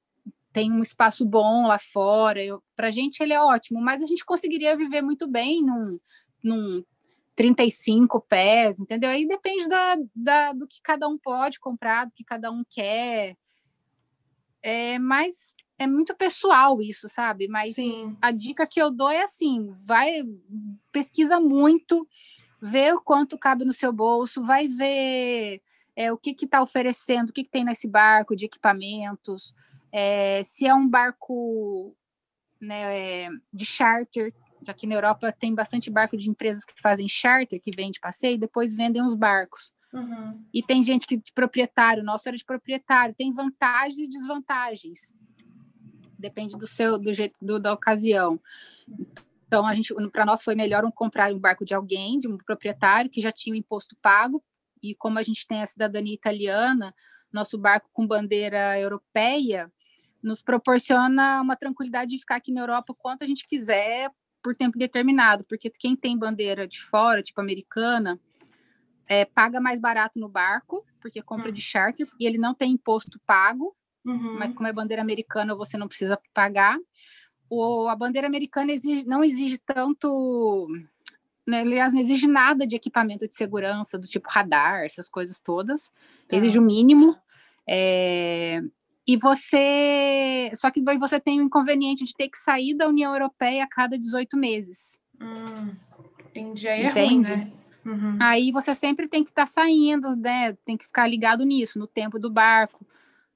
[0.52, 2.40] tem um espaço bom lá fora.
[2.74, 5.98] Para a gente ele é ótimo, mas a gente conseguiria viver muito bem num,
[6.42, 6.84] num
[7.36, 9.10] 35 pés, entendeu?
[9.10, 13.36] Aí depende da, da, do que cada um pode comprar, do que cada um quer.
[14.62, 17.48] É, mas é muito pessoal isso, sabe?
[17.48, 18.16] Mas Sim.
[18.20, 20.22] a dica que eu dou é assim: vai,
[20.92, 22.06] pesquisa muito,
[22.60, 25.62] vê o quanto cabe no seu bolso, vai ver
[25.96, 29.54] é, o que está oferecendo, o que, que tem nesse barco de equipamentos.
[29.92, 31.96] É, se é um barco
[32.60, 34.32] né, de charter,
[34.64, 38.34] que aqui na Europa tem bastante barco de empresas que fazem charter, que vende passeio,
[38.34, 39.72] e depois vendem os barcos.
[39.92, 40.44] Uhum.
[40.54, 45.12] E tem gente que de proprietário, nosso era de proprietário, tem vantagens e desvantagens.
[46.18, 48.38] Depende do seu do jeito do, da ocasião.
[49.46, 52.36] Então a gente para nós foi melhor um, comprar um barco de alguém, de um
[52.38, 54.42] proprietário que já tinha o imposto pago
[54.82, 56.94] e como a gente tem a cidadania italiana,
[57.32, 59.70] nosso barco com bandeira europeia,
[60.22, 64.10] nos proporciona uma tranquilidade de ficar aqui na Europa quanto a gente quiser
[64.42, 68.18] por tempo determinado, porque quem tem bandeira de fora, tipo americana,
[69.06, 71.52] é, paga mais barato no barco, porque compra uhum.
[71.52, 74.38] de charter, e ele não tem imposto pago, uhum.
[74.38, 76.78] mas como é bandeira americana, você não precisa pagar.
[77.48, 80.68] O, a bandeira americana exige, não exige tanto,
[81.46, 85.90] né, aliás, não exige nada de equipamento de segurança, do tipo radar, essas coisas todas,
[86.28, 86.36] tá.
[86.36, 87.16] exige o mínimo,
[87.68, 88.62] É,
[89.06, 90.50] e você.
[90.54, 93.98] Só que você tem o inconveniente de ter que sair da União Europeia a cada
[93.98, 95.00] 18 meses.
[95.20, 95.74] Hum,
[96.28, 96.68] entendi.
[96.68, 97.52] Aí é ruim, né?
[97.84, 98.18] Uhum.
[98.20, 100.56] Aí você sempre tem que estar tá saindo, né?
[100.64, 102.86] Tem que ficar ligado nisso, no tempo do barco.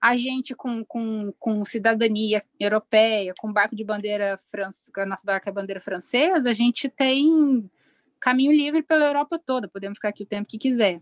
[0.01, 5.53] A gente com, com, com cidadania europeia, com barco de bandeira francesa, nosso barco é
[5.53, 7.71] bandeira francesa, a gente tem
[8.21, 11.01] caminho livre pela Europa toda, podemos ficar aqui o tempo que quiser.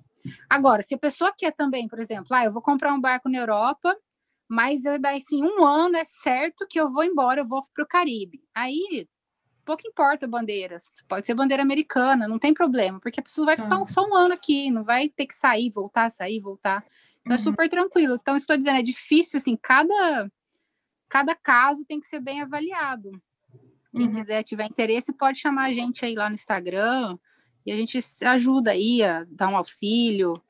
[0.49, 3.39] Agora, se a pessoa quer também, por exemplo, ah, eu vou comprar um barco na
[3.39, 3.97] Europa,
[4.53, 7.85] mas eu daí assim, um ano é certo que eu vou embora, eu vou para
[7.85, 8.43] o Caribe.
[8.55, 9.09] Aí
[9.65, 13.81] pouco importa bandeiras, pode ser bandeira americana, não tem problema, porque a pessoa vai ficar
[13.81, 13.87] ah.
[13.87, 16.85] só um ano aqui, não vai ter que sair, voltar, sair, voltar.
[17.21, 17.35] Então é uhum.
[17.35, 18.19] é super tranquilo.
[18.21, 20.31] Então, estou dizendo, é difícil, assim, cada,
[21.09, 23.11] cada caso tem que ser bem avaliado.
[23.97, 24.13] Quem uhum.
[24.13, 27.17] quiser, tiver interesse, pode chamar a gente aí lá no Instagram
[27.65, 30.43] e a gente ajuda aí a dar um auxílio.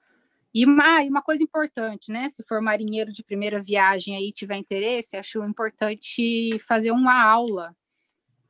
[0.55, 2.29] E uma, e uma coisa importante, né?
[2.29, 7.75] Se for marinheiro de primeira viagem aí tiver interesse, acho importante fazer uma aula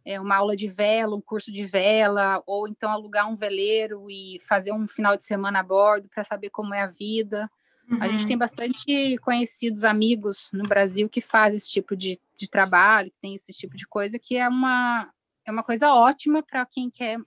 [0.04, 4.40] é, uma aula de vela, um curso de vela, ou então alugar um veleiro e
[4.46, 7.50] fazer um final de semana a bordo para saber como é a vida.
[7.88, 7.98] Uhum.
[8.00, 8.40] A gente tem uhum.
[8.40, 13.52] bastante conhecidos, amigos no Brasil que fazem esse tipo de, de trabalho, que tem esse
[13.52, 15.08] tipo de coisa, que é uma,
[15.46, 17.18] é uma coisa ótima para quem quer,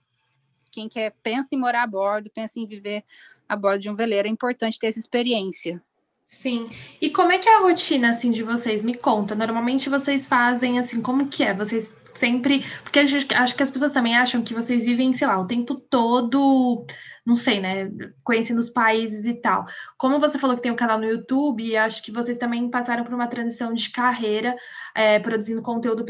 [0.70, 3.04] quem quer, pensa em morar a bordo, pensa em viver
[3.48, 4.28] a bordo de um veleiro.
[4.28, 5.82] É importante ter essa experiência.
[6.26, 6.68] Sim.
[7.00, 8.82] E como é que é a rotina assim de vocês?
[8.82, 9.34] Me conta.
[9.34, 11.54] Normalmente vocês fazem assim, como que é?
[11.54, 12.64] Vocês sempre.
[12.82, 16.84] Porque acho que as pessoas também acham que vocês vivem, sei lá, o tempo todo,
[17.24, 17.90] não sei, né?
[18.24, 19.66] Conhecendo os países e tal.
[19.96, 23.14] Como você falou que tem um canal no YouTube, acho que vocês também passaram por
[23.14, 24.56] uma transição de carreira,
[24.94, 26.04] é, produzindo conteúdo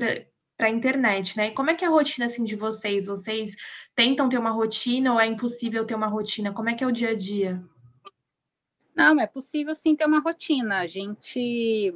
[0.56, 1.50] para a internet, né?
[1.50, 3.06] como é que é a rotina assim de vocês?
[3.06, 3.56] Vocês
[3.94, 6.52] tentam ter uma rotina ou é impossível ter uma rotina?
[6.52, 7.62] Como é que é o dia a dia?
[8.94, 10.78] Não, é possível sim ter uma rotina.
[10.78, 11.94] A gente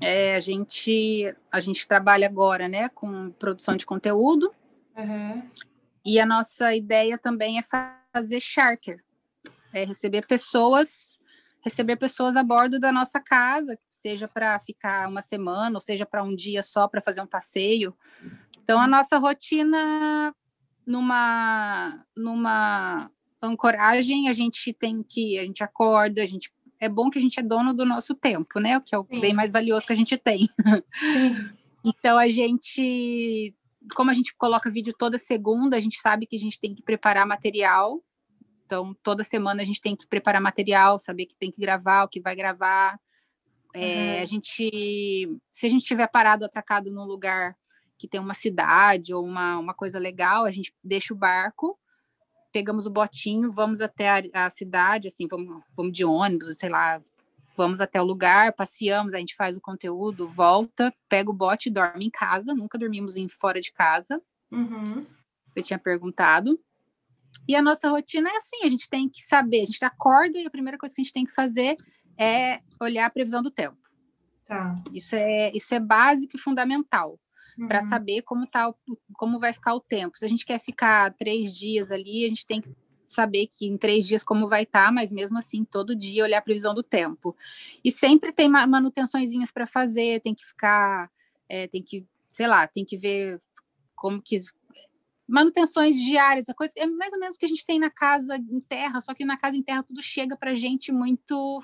[0.00, 4.54] é, a gente a gente trabalha agora, né, com produção de conteúdo.
[4.96, 5.42] Uhum.
[6.04, 7.62] E a nossa ideia também é
[8.12, 9.04] fazer charter,
[9.72, 11.20] é receber pessoas,
[11.60, 16.22] receber pessoas a bordo da nossa casa, seja para ficar uma semana, ou seja para
[16.22, 17.94] um dia só para fazer um passeio.
[18.62, 20.34] Então a nossa rotina
[20.86, 23.10] numa numa
[23.42, 27.38] ancoragem, a gente tem que a gente acorda, a gente é bom que a gente
[27.38, 28.78] é dono do nosso tempo, né?
[28.78, 29.20] O que é o Sim.
[29.20, 30.48] bem mais valioso que a gente tem.
[31.84, 33.54] então a gente,
[33.94, 36.82] como a gente coloca vídeo toda segunda, a gente sabe que a gente tem que
[36.82, 38.00] preparar material.
[38.64, 42.08] Então toda semana a gente tem que preparar material, saber que tem que gravar, o
[42.08, 42.98] que vai gravar.
[43.74, 44.22] É, uhum.
[44.22, 47.56] A gente, se a gente estiver parado, atracado num lugar
[47.98, 51.78] que tem uma cidade ou uma, uma coisa legal, a gente deixa o barco
[52.52, 57.00] pegamos o botinho, vamos até a, a cidade, assim, vamos, vamos de ônibus, sei lá,
[57.56, 61.72] vamos até o lugar, passeamos, a gente faz o conteúdo, volta, pega o bote e
[61.72, 64.20] dorme em casa, nunca dormimos em fora de casa.
[64.50, 65.06] Uhum.
[65.54, 66.58] Você tinha perguntado.
[67.46, 70.46] E a nossa rotina é assim, a gente tem que saber, a gente acorda e
[70.46, 71.76] a primeira coisa que a gente tem que fazer
[72.18, 73.78] é olhar a previsão do tempo.
[74.46, 74.74] Tá.
[74.92, 77.18] Isso é, isso é básico e fundamental
[77.58, 77.68] uhum.
[77.68, 78.72] para saber como tá,
[79.14, 80.16] como vai ficar o tempo.
[80.16, 82.74] Se a gente quer ficar três dias ali, a gente tem que
[83.06, 86.38] saber que em três dias como vai estar, tá, mas mesmo assim todo dia olhar
[86.38, 87.36] a previsão do tempo.
[87.82, 91.10] E sempre tem manutençõezinhas para fazer, tem que ficar,
[91.48, 93.40] é, tem que, sei lá, tem que ver
[93.96, 94.40] como que
[95.26, 98.36] manutenções diárias, a coisa é mais ou menos o que a gente tem na casa
[98.36, 101.62] em terra, só que na casa em terra tudo chega para a gente muito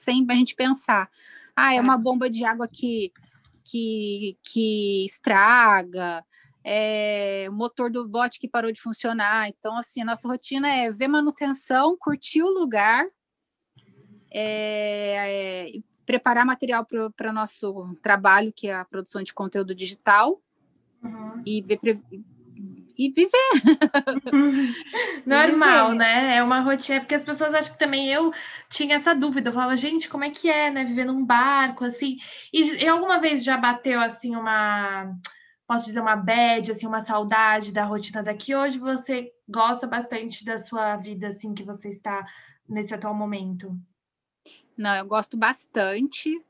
[0.00, 1.08] sem a gente pensar.
[1.54, 3.12] Ah, é uma bomba de água que
[3.62, 6.24] que, que estraga,
[6.64, 9.48] é, o motor do bote que parou de funcionar.
[9.48, 13.06] Então, assim, a nossa rotina é ver manutenção, curtir o lugar,
[14.32, 20.40] é, é, preparar material para o nosso trabalho, que é a produção de conteúdo digital,
[21.02, 21.42] uhum.
[21.46, 21.78] e ver
[23.00, 23.32] e viver.
[25.24, 25.98] Normal, viver.
[25.98, 26.36] né?
[26.36, 28.30] É uma rotina, porque as pessoas acham que também eu
[28.68, 29.48] tinha essa dúvida.
[29.48, 30.84] Eu falava, gente, como é que é, né?
[30.84, 32.18] Viver num barco, assim.
[32.52, 35.14] E, e alguma vez já bateu, assim, uma.
[35.66, 38.54] Posso dizer, uma bad, assim, uma saudade da rotina daqui.
[38.54, 42.26] Hoje você gosta bastante da sua vida, assim, que você está
[42.68, 43.74] nesse atual momento?
[44.76, 46.42] Não, eu gosto bastante.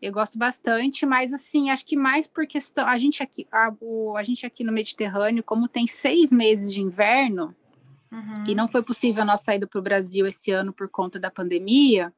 [0.00, 2.86] Eu gosto bastante, mas assim, acho que mais por questão.
[2.86, 6.80] A gente aqui, a, o, a gente aqui no Mediterrâneo, como tem seis meses de
[6.80, 7.54] inverno,
[8.12, 8.44] uhum.
[8.46, 11.30] e não foi possível a nossa saída para o Brasil esse ano por conta da
[11.30, 12.12] pandemia,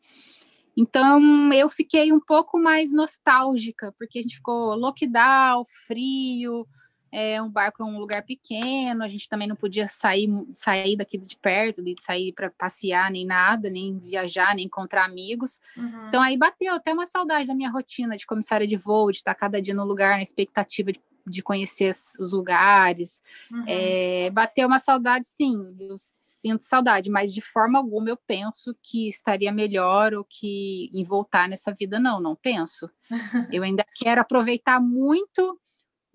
[0.77, 6.67] então eu fiquei um pouco mais nostálgica, porque a gente ficou lockdown, frio,
[7.11, 11.19] é, um barco é um lugar pequeno, a gente também não podia sair, sair daqui
[11.19, 15.61] de perto, de sair para passear, nem nada, nem viajar, nem encontrar amigos.
[15.77, 16.09] Uhum.
[16.09, 19.35] Então aí bateu até uma saudade da minha rotina de comissária de voo, de estar
[19.35, 23.23] cada dia no lugar, na expectativa de, de conhecer os lugares.
[23.51, 23.65] Uhum.
[23.69, 29.09] É, bateu uma saudade, sim, eu sinto saudade, mas de forma alguma eu penso que
[29.09, 32.91] estaria melhor ou que em voltar nessa vida, não, não penso.
[33.53, 35.59] eu ainda quero aproveitar muito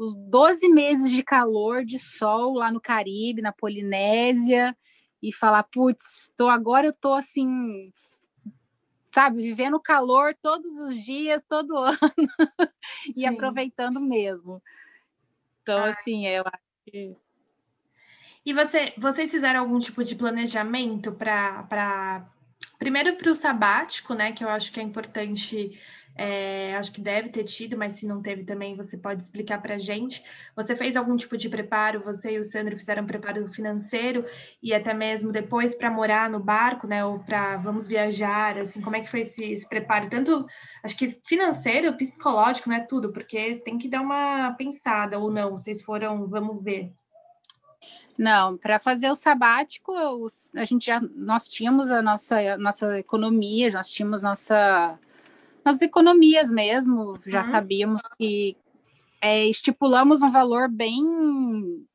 [0.02, 4.76] os 12 meses de calor, de sol lá no Caribe, na Polinésia,
[5.22, 7.94] e falar, putz, tô, agora eu tô assim,
[9.04, 12.00] sabe, vivendo calor todos os dias, todo ano,
[13.16, 14.60] e aproveitando mesmo.
[15.62, 15.92] Então, Ai.
[15.92, 17.16] assim, eu acho que.
[18.44, 22.28] E você, vocês fizeram algum tipo de planejamento para.
[22.82, 24.32] Primeiro para o sabático, né?
[24.32, 25.80] Que eu acho que é importante
[26.16, 29.76] é, acho que deve ter tido, mas se não teve também, você pode explicar para
[29.76, 30.24] a gente.
[30.56, 32.02] Você fez algum tipo de preparo?
[32.04, 34.26] Você e o Sandro fizeram preparo financeiro
[34.64, 37.06] e até mesmo depois para morar no barco, né?
[37.06, 40.10] Ou para vamos viajar, assim, como é que foi esse, esse, preparo?
[40.10, 40.48] Tanto,
[40.84, 42.80] acho que financeiro, psicológico, né?
[42.90, 45.52] Tudo, porque tem que dar uma pensada ou não.
[45.52, 46.92] Vocês foram, vamos ver.
[48.18, 49.94] Não, para fazer o sabático,
[50.56, 55.00] a gente já nós tínhamos a nossa nossa economia, nós tínhamos nossa
[55.64, 57.44] nas economias mesmo, já uhum.
[57.44, 58.58] sabíamos que
[59.22, 61.04] é, estipulamos um valor bem,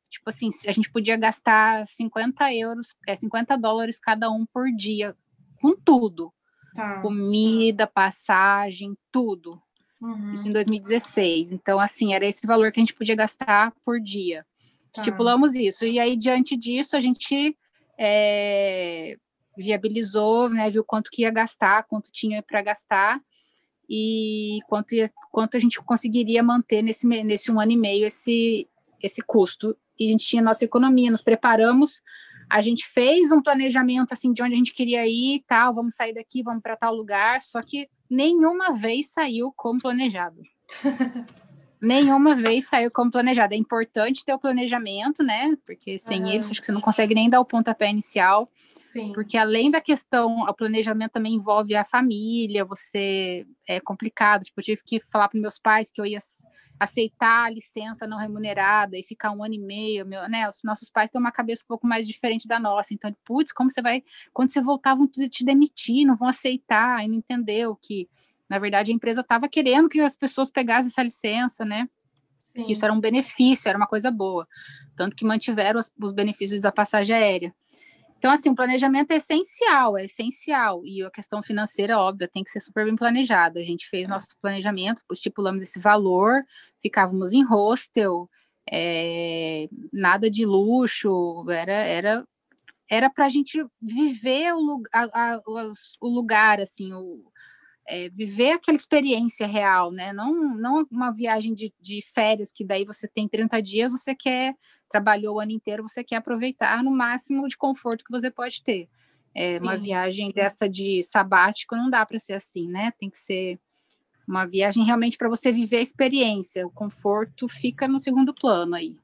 [0.09, 5.15] tipo assim, a gente podia gastar 50 euros, é 50 dólares cada um por dia,
[5.61, 6.33] com tudo.
[6.73, 7.01] Tá.
[7.01, 9.61] Comida, passagem, tudo.
[9.99, 10.33] Uhum.
[10.33, 11.51] Isso em 2016.
[11.51, 14.45] Então, assim, era esse valor que a gente podia gastar por dia.
[14.97, 15.01] Tá.
[15.01, 15.85] Estipulamos isso.
[15.85, 17.55] E aí, diante disso, a gente
[17.99, 19.15] é,
[19.55, 23.21] viabilizou, né, viu quanto que ia gastar, quanto tinha para gastar
[23.89, 24.95] e quanto,
[25.31, 28.67] quanto a gente conseguiria manter nesse, nesse um ano e meio esse,
[29.01, 29.77] esse custo.
[29.99, 32.01] E a gente tinha nossa economia, nos preparamos,
[32.49, 36.13] a gente fez um planejamento assim de onde a gente queria ir, tal, vamos sair
[36.13, 40.41] daqui, vamos para tal lugar, só que nenhuma vez saiu como planejado.
[41.81, 43.53] nenhuma vez saiu como planejado.
[43.53, 45.55] É importante ter o planejamento, né?
[45.65, 46.31] Porque sem uhum.
[46.31, 48.49] isso, acho que você não consegue nem dar o pontapé inicial.
[48.87, 49.11] Sim.
[49.13, 54.43] Porque além da questão, o planejamento também envolve a família, você é complicado.
[54.43, 56.19] Tipo, eu tive que falar para meus pais que eu ia
[56.79, 60.47] aceitar a licença não remunerada e ficar um ano e meio, meu, né?
[60.47, 62.93] Os nossos pais têm uma cabeça um pouco mais diferente da nossa.
[62.93, 64.03] Então, putz, como você vai.
[64.33, 68.07] Quando você voltar, vão te demitir, não vão aceitar, e não entendeu que,
[68.49, 71.87] na verdade, a empresa estava querendo que as pessoas pegassem essa licença, né?
[72.55, 72.63] Sim.
[72.63, 74.47] Que isso era um benefício, era uma coisa boa.
[74.95, 77.53] Tanto que mantiveram os, os benefícios da passagem aérea.
[78.17, 80.81] Então, assim, o planejamento é essencial, é essencial.
[80.83, 83.59] E a questão financeira, óbvia, tem que ser super bem planejada.
[83.59, 86.43] A gente fez nosso planejamento, estipulamos esse valor,
[86.81, 88.27] ficávamos em hostel,
[88.69, 92.27] é, nada de luxo, era era
[92.89, 95.41] era para a gente viver o, a, a,
[96.01, 97.31] o lugar, assim, o,
[97.87, 100.11] é, viver aquela experiência real, né?
[100.11, 104.55] Não, não uma viagem de, de férias que daí você tem 30 dias, você quer
[104.89, 108.87] trabalhou o ano inteiro, você quer aproveitar no máximo de conforto que você pode ter.
[109.35, 112.91] É, uma viagem dessa de sabático não dá para ser assim, né?
[112.97, 113.59] Tem que ser
[114.27, 116.65] uma viagem realmente para você viver a experiência.
[116.65, 118.97] O conforto fica no segundo plano aí.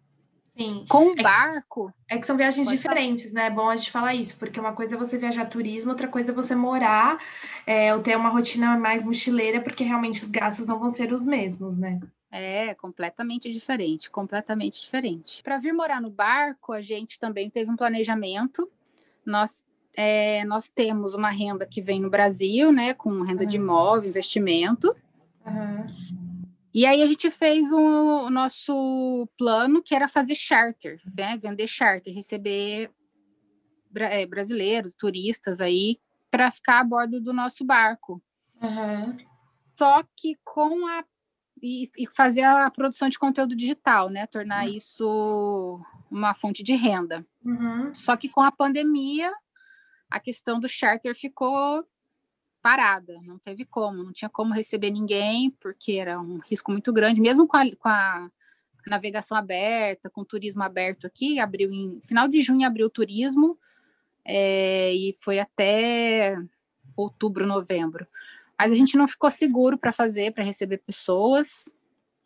[0.55, 0.85] Sim.
[0.87, 1.91] Com o barco.
[2.07, 3.41] É que são viagens diferentes, falar.
[3.41, 3.47] né?
[3.47, 6.31] É bom a gente falar isso, porque uma coisa é você viajar turismo, outra coisa
[6.31, 7.17] é você morar
[7.65, 11.25] é, ou ter uma rotina mais mochileira, porque realmente os gastos não vão ser os
[11.25, 11.99] mesmos, né?
[12.29, 15.41] É, completamente diferente, completamente diferente.
[15.41, 18.69] Para vir morar no barco, a gente também teve um planejamento.
[19.25, 23.49] Nós, é, nós temos uma renda que vem no Brasil, né, com renda uhum.
[23.49, 24.95] de imóvel, investimento.
[25.45, 26.22] Uhum.
[26.73, 27.77] E aí a gente fez o,
[28.25, 32.89] o, nosso plano, que era fazer charter, né, vender charter, receber
[33.95, 35.99] é, brasileiros, turistas aí,
[36.31, 38.21] para ficar a bordo do nosso barco.
[38.59, 39.17] Uhum.
[39.77, 41.03] Só que com a
[41.61, 44.27] e, e, fazer a produção de conteúdo digital, né?
[44.27, 44.73] Tornar uhum.
[44.73, 45.79] isso
[46.11, 47.25] uma fonte de renda.
[47.45, 47.93] Uhum.
[47.95, 49.31] Só que com a pandemia,
[50.09, 51.85] a questão do charter ficou
[52.63, 57.19] parada, não teve como, não tinha como receber ninguém, porque era um risco muito grande,
[57.19, 58.31] mesmo com a, com a
[58.87, 63.59] navegação aberta, com o turismo aberto aqui, abriu em final de junho abriu o turismo
[64.25, 66.37] é, e foi até
[66.95, 68.07] outubro, novembro.
[68.57, 71.69] Mas a gente não ficou seguro para fazer, para receber pessoas,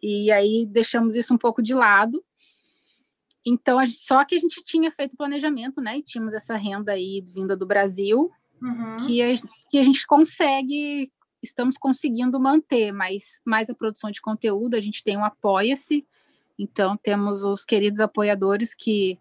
[0.02, 2.24] e aí deixamos isso um pouco de lado.
[3.44, 5.98] Então, só que a gente tinha feito planejamento, né?
[5.98, 8.30] E tínhamos essa renda aí vinda do Brasil,
[8.62, 8.98] uhum.
[9.06, 9.28] que, a,
[9.70, 15.04] que a gente consegue, estamos conseguindo manter, mas mais a produção de conteúdo, a gente
[15.04, 16.06] tem um Apoia-se,
[16.58, 19.20] Então, temos os queridos apoiadores que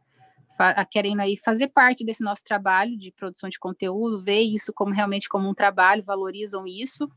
[0.91, 5.28] querem aí fazer parte desse nosso trabalho de produção de conteúdo, ver isso como realmente
[5.28, 7.09] como um trabalho, valorizam isso.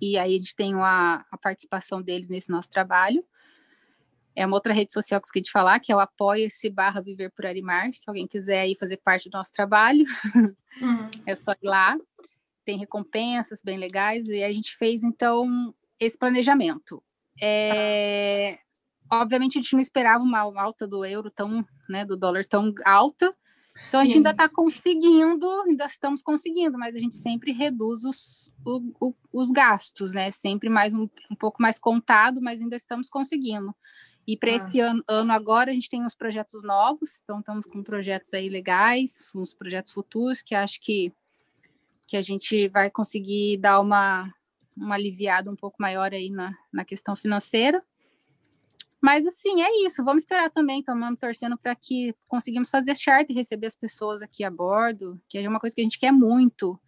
[0.00, 3.24] E aí a gente tem a, a participação deles nesse nosso trabalho.
[4.36, 7.00] É uma outra rede social que eu esqueci de falar, que é o apoia-se barra
[7.00, 10.04] Viver por Arimar, se alguém quiser aí fazer parte do nosso trabalho,
[10.80, 11.08] uhum.
[11.26, 11.96] é só ir lá.
[12.64, 17.02] Tem recompensas bem legais, e a gente fez, então, esse planejamento.
[17.40, 18.58] É,
[19.12, 23.34] obviamente, a gente não esperava uma alta do euro tão, né, do dólar tão alta,
[23.88, 28.48] então a gente ainda está conseguindo, ainda estamos conseguindo, mas a gente sempre reduz os,
[28.64, 30.30] o, o, os gastos, né?
[30.30, 33.74] Sempre mais um, um pouco mais contado, mas ainda estamos conseguindo.
[34.26, 34.54] E para ah.
[34.54, 38.48] esse ano, ano, agora a gente tem uns projetos novos, então estamos com projetos aí
[38.48, 41.12] legais, uns projetos futuros que acho que,
[42.06, 44.32] que a gente vai conseguir dar uma,
[44.76, 47.82] uma aliviada um pouco maior aí na, na questão financeira.
[49.04, 50.02] Mas assim, é isso.
[50.02, 54.50] Vamos esperar também, estamos torcendo para que conseguimos fazer charter, receber as pessoas aqui a
[54.50, 56.80] bordo, que é uma coisa que a gente quer muito.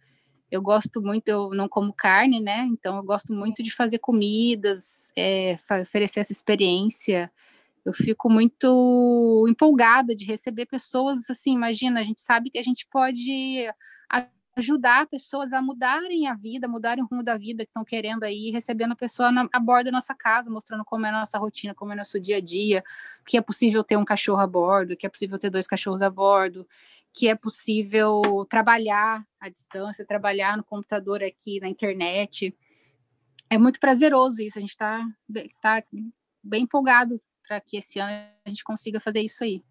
[0.51, 2.67] Eu gosto muito, eu não como carne, né?
[2.71, 7.31] Então eu gosto muito de fazer comidas, é, oferecer essa experiência.
[7.85, 11.53] Eu fico muito empolgada de receber pessoas assim.
[11.53, 13.67] Imagina, a gente sabe que a gente pode
[14.57, 18.49] ajudar pessoas a mudarem a vida, mudarem o rumo da vida que estão querendo aí,
[18.49, 21.75] recebendo a pessoa na, a bordo da nossa casa, mostrando como é a nossa rotina,
[21.75, 22.83] como é o nosso dia a dia,
[23.25, 26.09] que é possível ter um cachorro a bordo, que é possível ter dois cachorros a
[26.09, 26.67] bordo,
[27.13, 32.55] que é possível trabalhar à distância, trabalhar no computador aqui, na internet.
[33.51, 35.07] É muito prazeroso isso, a gente está
[35.61, 35.83] tá
[36.43, 38.11] bem empolgado para que esse ano
[38.43, 39.63] a gente consiga fazer isso aí.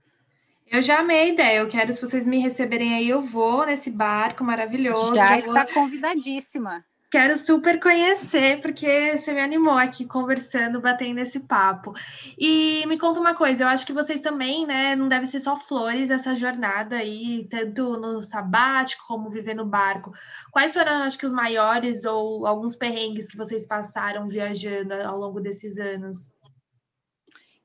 [0.71, 1.59] Eu já amei a ideia.
[1.59, 5.14] Eu quero, se vocês me receberem aí, eu vou nesse barco maravilhoso.
[5.14, 5.75] Já, já está vou...
[5.75, 6.85] convidadíssima.
[7.09, 11.95] Quero super conhecer, porque você me animou aqui conversando, batendo esse papo.
[12.37, 15.55] E me conta uma coisa, eu acho que vocês também, né, não deve ser só
[15.55, 20.12] flores essa jornada aí, tanto no sabático como viver no barco.
[20.51, 25.41] Quais foram, acho que, os maiores ou alguns perrengues que vocês passaram viajando ao longo
[25.41, 26.35] desses anos?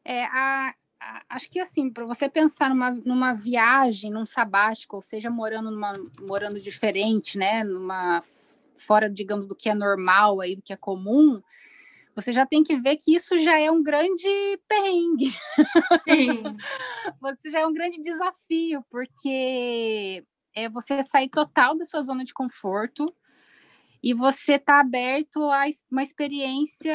[0.06, 0.74] É, a,
[1.30, 5.94] acho que assim, para você pensar numa, numa viagem, num sabático, ou seja, morando numa,
[6.22, 8.22] morando diferente, né, numa
[8.76, 11.42] fora, digamos, do que é normal aí, do que é comum,
[12.16, 14.28] você já tem que ver que isso já é um grande
[14.68, 15.32] perrengue.
[16.08, 16.44] Sim.
[17.22, 20.24] você já é um grande desafio, porque
[20.54, 23.14] é você sair total da sua zona de conforto
[24.04, 26.94] e você tá aberto a uma experiência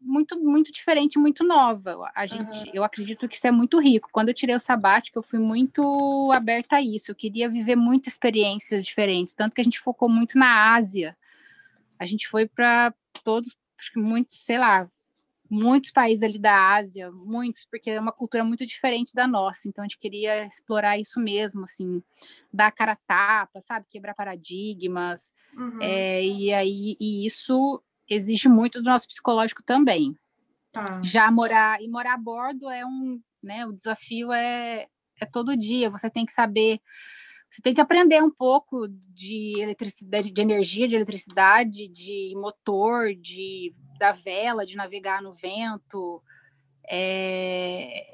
[0.00, 2.10] muito muito diferente, muito nova.
[2.14, 2.70] A gente, uhum.
[2.72, 4.08] eu acredito que isso é muito rico.
[4.10, 7.10] Quando eu tirei o sabático, eu fui muito aberta a isso.
[7.10, 11.16] Eu queria viver muitas experiências diferentes, tanto que a gente focou muito na Ásia.
[11.98, 14.86] A gente foi para todos, acho que muitos, sei lá,
[15.52, 19.68] muitos países ali da Ásia, muitos, porque é uma cultura muito diferente da nossa.
[19.68, 22.02] Então a gente queria explorar isso mesmo, assim,
[22.50, 25.30] dar cara a tapa, sabe, quebrar paradigmas.
[25.54, 25.78] Uhum.
[25.82, 30.16] É, e aí e isso exige muito do nosso psicológico também.
[30.72, 31.02] Tá.
[31.02, 33.66] Já morar e morar a bordo é um, né?
[33.66, 34.88] O desafio é,
[35.20, 35.90] é todo dia.
[35.90, 36.80] Você tem que saber,
[37.52, 43.74] você tem que aprender um pouco de eletricidade, de energia, de eletricidade, de motor, de
[43.98, 46.22] da vela, de navegar no vento.
[46.88, 48.06] É,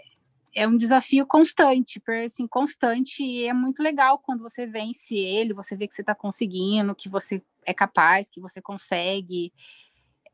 [0.57, 5.77] é um desafio constante, assim, constante, e é muito legal quando você vence ele, você
[5.77, 9.53] vê que você está conseguindo, que você é capaz, que você consegue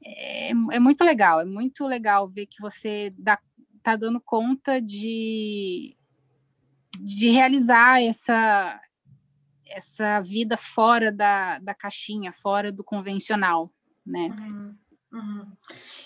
[0.03, 3.39] é, é muito legal, é muito legal ver que você dá,
[3.83, 5.95] tá dando conta de,
[7.01, 8.81] de realizar essa,
[9.67, 13.71] essa vida fora da, da caixinha, fora do convencional,
[14.05, 14.35] né?
[14.41, 14.75] Uhum.
[15.15, 15.47] Uhum.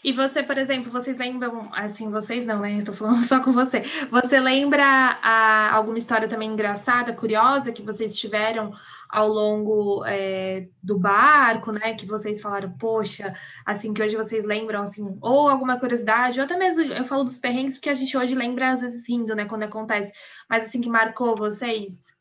[0.04, 2.78] E você, por exemplo, vocês lembram, assim, vocês não, né?
[2.78, 3.82] Eu tô falando só com você.
[4.10, 8.70] Você lembra a, alguma história também engraçada, curiosa, que vocês tiveram
[9.08, 11.94] ao longo é, do barco, né?
[11.94, 13.34] Que vocês falaram, poxa,
[13.64, 17.38] assim, que hoje vocês lembram, assim, ou alguma curiosidade, ou até mesmo eu falo dos
[17.38, 19.46] perrengues, porque a gente hoje lembra, às vezes, rindo, né?
[19.46, 20.12] Quando acontece,
[20.50, 22.17] mas assim, que marcou vocês?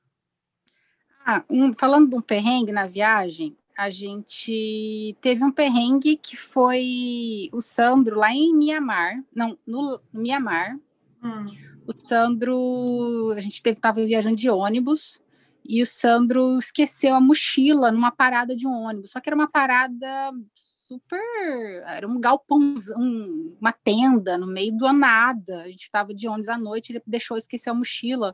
[1.29, 7.49] Ah, um, falando de um perrengue na viagem, a gente teve um perrengue que foi
[7.51, 10.79] o Sandro lá em Mianmar, não, no, no Mianmar.
[11.21, 11.45] Hum.
[11.85, 15.19] O Sandro, a gente estava viajando de ônibus
[15.67, 19.11] e o Sandro esqueceu a mochila numa parada de um ônibus.
[19.11, 24.93] Só que era uma parada super, era um galpão, um, uma tenda no meio do
[24.93, 25.63] nada.
[25.63, 28.33] A gente estava de ônibus à noite, ele deixou esquecer a mochila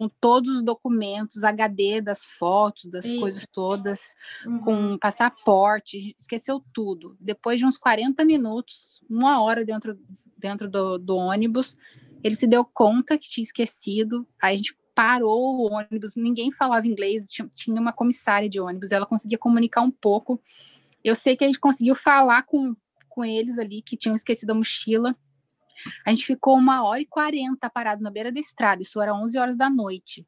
[0.00, 3.20] com todos os documentos, HD das fotos, das Isso.
[3.20, 4.14] coisas todas,
[4.46, 4.58] uhum.
[4.60, 7.18] com passaporte, esqueceu tudo.
[7.20, 10.00] Depois de uns 40 minutos, uma hora dentro,
[10.38, 11.76] dentro do, do ônibus,
[12.24, 16.86] ele se deu conta que tinha esquecido, aí a gente parou o ônibus, ninguém falava
[16.86, 20.40] inglês, tinha, tinha uma comissária de ônibus, ela conseguia comunicar um pouco.
[21.04, 22.74] Eu sei que a gente conseguiu falar com,
[23.06, 25.14] com eles ali que tinham esquecido a mochila.
[26.06, 29.38] A gente ficou uma hora e quarenta parado na beira da estrada, isso era 11
[29.38, 30.26] horas da noite.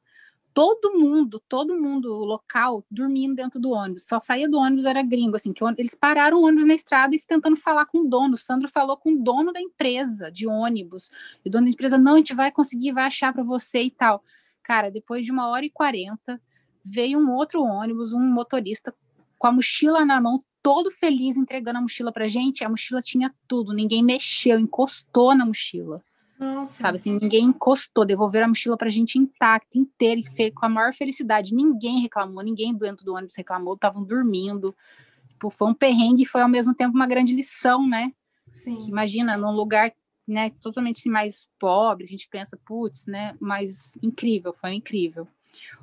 [0.54, 4.04] Todo mundo, todo mundo local dormindo dentro do ônibus.
[4.06, 7.26] Só saía do ônibus era gringo, assim, que eles pararam o ônibus na estrada e
[7.26, 8.34] tentando falar com o dono.
[8.34, 11.10] O Sandro falou com o dono da empresa de ônibus.
[11.42, 13.90] E o dono da empresa, não, a gente vai conseguir, vai achar para você e
[13.90, 14.22] tal.
[14.62, 16.38] Cara, depois de uma hora e quarenta,
[16.84, 18.94] veio um outro ônibus, um motorista
[19.38, 22.64] com a mochila na mão, todo feliz entregando a mochila pra gente.
[22.64, 26.02] A mochila tinha tudo, ninguém mexeu, encostou na mochila.
[26.38, 26.72] Nossa.
[26.72, 30.92] Sabe assim, ninguém encostou, devolveram a mochila pra gente intacta, inteira e com a maior
[30.92, 31.54] felicidade.
[31.54, 34.74] Ninguém reclamou, ninguém dentro do ônibus reclamou, estavam dormindo.
[35.28, 38.12] Tipo, foi um perrengue e foi ao mesmo tempo uma grande lição, né?
[38.50, 38.76] Sim.
[38.76, 39.92] Que, imagina, num lugar
[40.26, 45.26] né, totalmente mais pobre, a gente pensa, putz, né, mas incrível, foi incrível.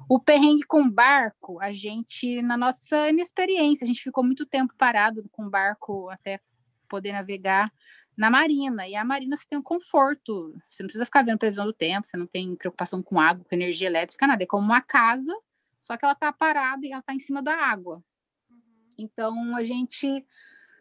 [0.07, 5.27] O perrengue com barco, a gente, na nossa inexperiência, a gente ficou muito tempo parado
[5.31, 6.39] com barco até
[6.87, 7.71] poder navegar
[8.17, 8.87] na marina.
[8.87, 12.07] E a marina você tem um conforto, você não precisa ficar vendo previsão do tempo,
[12.07, 14.43] você não tem preocupação com água, com energia elétrica, nada.
[14.43, 15.33] É como uma casa,
[15.79, 18.03] só que ela está parada e ela está em cima da água.
[18.49, 18.57] Uhum.
[18.97, 20.25] Então a gente,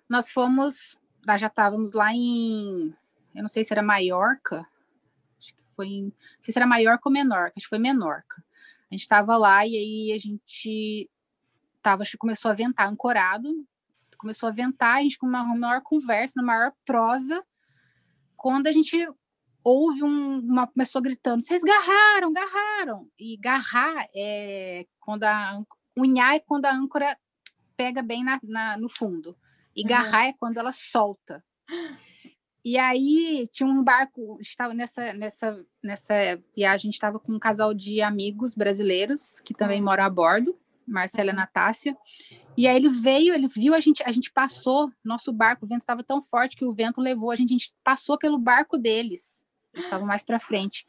[0.08, 0.98] nós fomos,
[1.38, 2.94] já estávamos lá em
[3.38, 4.66] eu não sei se era Maiorca,
[5.38, 8.42] acho que foi em, não sei se era Maiorca ou Menorca, acho que foi Menorca.
[8.90, 11.10] A gente estava lá e aí a gente
[11.82, 13.48] tava, acho que começou a ventar, ancorado,
[14.18, 17.42] começou a ventar, a gente com uma maior conversa, na maior prosa,
[18.36, 19.08] quando a gente
[19.62, 25.62] ouve um, uma pessoa gritando, vocês garraram, garraram, e garrar é quando a,
[25.96, 27.16] unhar é quando a âncora
[27.76, 29.36] pega bem na, na no fundo,
[29.74, 29.88] e uhum.
[29.88, 31.44] garrar é quando ela solta.
[32.64, 36.14] E aí tinha um barco, estava nessa nessa nessa
[36.56, 40.58] viagem, a gente estava com um casal de amigos brasileiros que também moram a bordo,
[40.86, 41.36] Marcela e uhum.
[41.36, 41.96] Natácia.
[42.56, 45.82] E aí ele veio, ele viu a gente, a gente passou, nosso barco, o vento
[45.82, 49.44] estava tão forte que o vento levou a gente, a gente passou pelo barco deles.
[49.72, 50.86] Eles estavam mais para frente.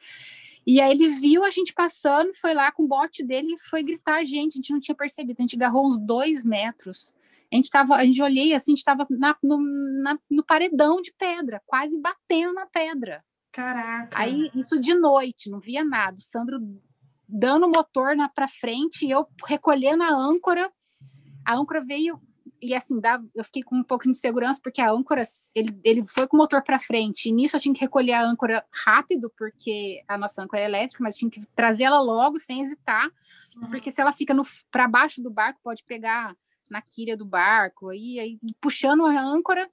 [0.65, 3.83] E aí ele viu a gente passando, foi lá com o bote dele e foi
[3.83, 7.13] gritar a gente, a gente não tinha percebido, a gente agarrou uns dois metros
[7.51, 9.07] a gente tava, a gente olhei assim, a gente estava
[9.41, 9.57] no,
[10.03, 13.23] na, no paredão de pedra, quase batendo na pedra.
[13.51, 14.17] Caraca.
[14.17, 16.17] Aí, isso de noite, não via nada.
[16.17, 16.59] O Sandro
[17.27, 20.71] dando o motor para frente e eu recolhendo a âncora.
[21.45, 22.21] A âncora veio
[22.61, 25.23] e assim, dá, eu fiquei com um pouco de insegurança porque a âncora,
[25.55, 27.29] ele, ele foi com o motor para frente.
[27.29, 31.03] E nisso eu tinha que recolher a âncora rápido, porque a nossa âncora é elétrica,
[31.03, 33.09] mas tinha que trazer ela logo, sem hesitar,
[33.55, 33.69] uhum.
[33.69, 34.35] porque se ela fica
[34.69, 36.35] para baixo do barco, pode pegar
[36.69, 39.69] na quilha do barco, aí, aí puxando a âncora,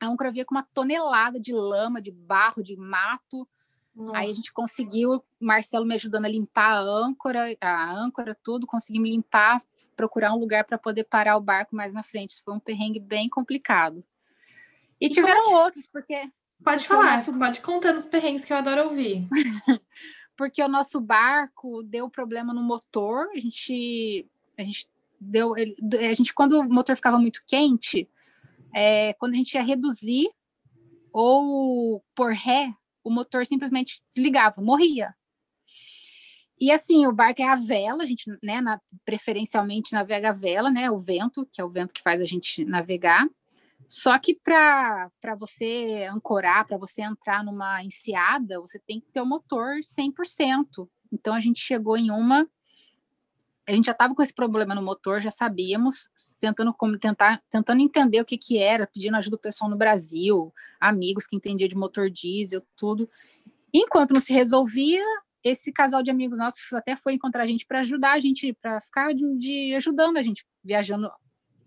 [0.00, 3.46] a âncora vinha com uma tonelada de lama, de barro, de mato.
[3.94, 4.16] Nossa.
[4.16, 9.10] Aí a gente conseguiu, Marcelo me ajudando a limpar a âncora, a âncora, tudo, conseguimos
[9.10, 9.62] limpar,
[9.94, 12.30] procurar um lugar para poder parar o barco mais na frente.
[12.30, 14.02] Isso foi um perrengue bem complicado.
[14.98, 16.30] E, e tiveram outros, porque.
[16.64, 17.38] Pode falar, nosso...
[17.38, 19.26] pode contar nos perrengues que eu adoro ouvir.
[20.36, 24.26] porque o nosso barco deu problema no motor, a gente,
[24.58, 24.88] a gente
[25.20, 28.08] deu, ele, a gente quando o motor ficava muito quente,
[28.74, 30.30] é, quando a gente ia reduzir
[31.12, 32.72] ou por ré,
[33.04, 35.14] o motor simplesmente desligava, morria.
[36.60, 40.70] E assim, o barco é a vela, a gente, né, na, preferencialmente navega a vela,
[40.70, 43.26] né, o vento, que é o vento que faz a gente navegar.
[43.88, 49.26] Só que para você ancorar, para você entrar numa enseada, você tem que ter o
[49.26, 50.86] motor 100%.
[51.10, 52.46] Então a gente chegou em uma
[53.70, 56.08] a gente já estava com esse problema no motor, já sabíamos,
[56.40, 60.52] tentando como tentar, tentando entender o que que era, pedindo ajuda do pessoal no Brasil,
[60.80, 63.08] amigos que entendiam de motor diesel, tudo.
[63.72, 65.04] Enquanto não se resolvia,
[65.44, 68.80] esse casal de amigos nossos até foi encontrar a gente para ajudar a gente, para
[68.80, 71.10] ficar de, de, ajudando a gente, viajando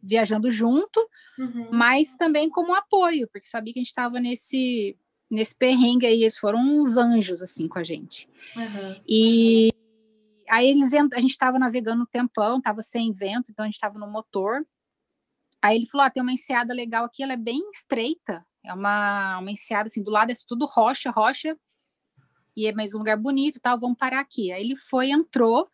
[0.06, 1.00] viajando junto,
[1.40, 1.70] uhum.
[1.72, 4.98] mas também como apoio, porque sabia que a gente estava nesse
[5.32, 8.30] nesse perrengue aí, eles foram uns anjos assim com a gente.
[8.56, 9.02] Uhum.
[9.08, 9.74] E
[10.50, 13.98] Aí eles a gente estava navegando um tempão, estava sem vento, então a gente estava
[13.98, 14.66] no motor.
[15.62, 19.40] Aí ele falou: ah, tem uma enseada legal aqui, ela é bem estreita, é uma,
[19.40, 21.58] uma enseada assim, do lado é tudo rocha, rocha,
[22.56, 24.52] e é mais um lugar bonito tal, vamos parar aqui.
[24.52, 25.70] Aí ele foi, entrou,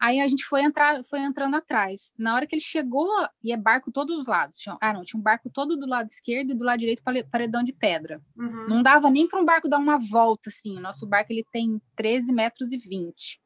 [0.00, 2.12] aí a gente foi entrar, foi entrando atrás.
[2.18, 3.08] Na hora que ele chegou,
[3.42, 4.58] e é barco todos os lados.
[4.58, 7.62] Tinha, ah, não, tinha um barco todo do lado esquerdo e do lado direito paredão
[7.62, 8.20] de pedra.
[8.36, 8.66] Uhum.
[8.68, 10.76] Não dava nem para um barco dar uma volta assim.
[10.76, 13.40] O nosso barco ele tem 13 metros e 20.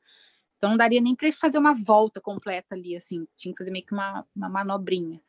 [0.57, 3.71] Então não daria nem para ele fazer uma volta completa ali, assim, tinha que fazer
[3.71, 5.21] meio que uma, uma manobrinha.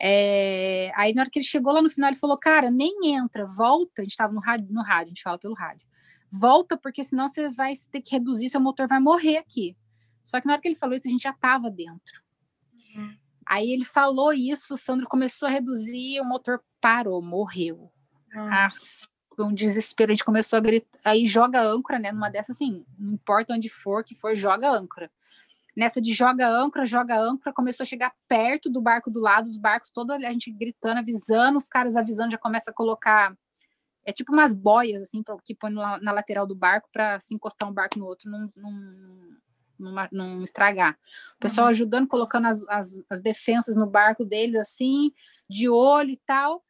[0.00, 3.46] É, aí na hora que ele chegou lá no final, ele falou, cara, nem entra,
[3.46, 5.86] volta, a gente estava no rádio, no rádio, a gente fala pelo rádio,
[6.30, 9.76] volta, porque senão você vai ter que reduzir, seu motor vai morrer aqui.
[10.22, 12.22] Só que na hora que ele falou isso, a gente já estava dentro.
[12.96, 13.16] Uhum.
[13.46, 17.92] Aí ele falou isso, o Sandro começou a reduzir, o motor parou, morreu.
[18.34, 19.06] Nossa,
[19.38, 23.14] um desespero, a gente começou a gritar, aí joga âncora, né, numa dessas assim, não
[23.14, 25.10] importa onde for, que for, joga âncora.
[25.76, 29.56] Nessa de joga âncora, joga âncora, começou a chegar perto do barco do lado, os
[29.56, 33.36] barcos todos, a gente gritando, avisando, os caras avisando, já começa a colocar
[34.04, 37.34] é tipo umas boias assim pra, que põe na, na lateral do barco para se
[37.34, 40.96] encostar um barco no outro, não, não, não, não estragar.
[41.36, 41.70] O pessoal uhum.
[41.70, 45.10] ajudando, colocando as, as, as, defensas no barco deles assim,
[45.48, 46.62] de olho e tal.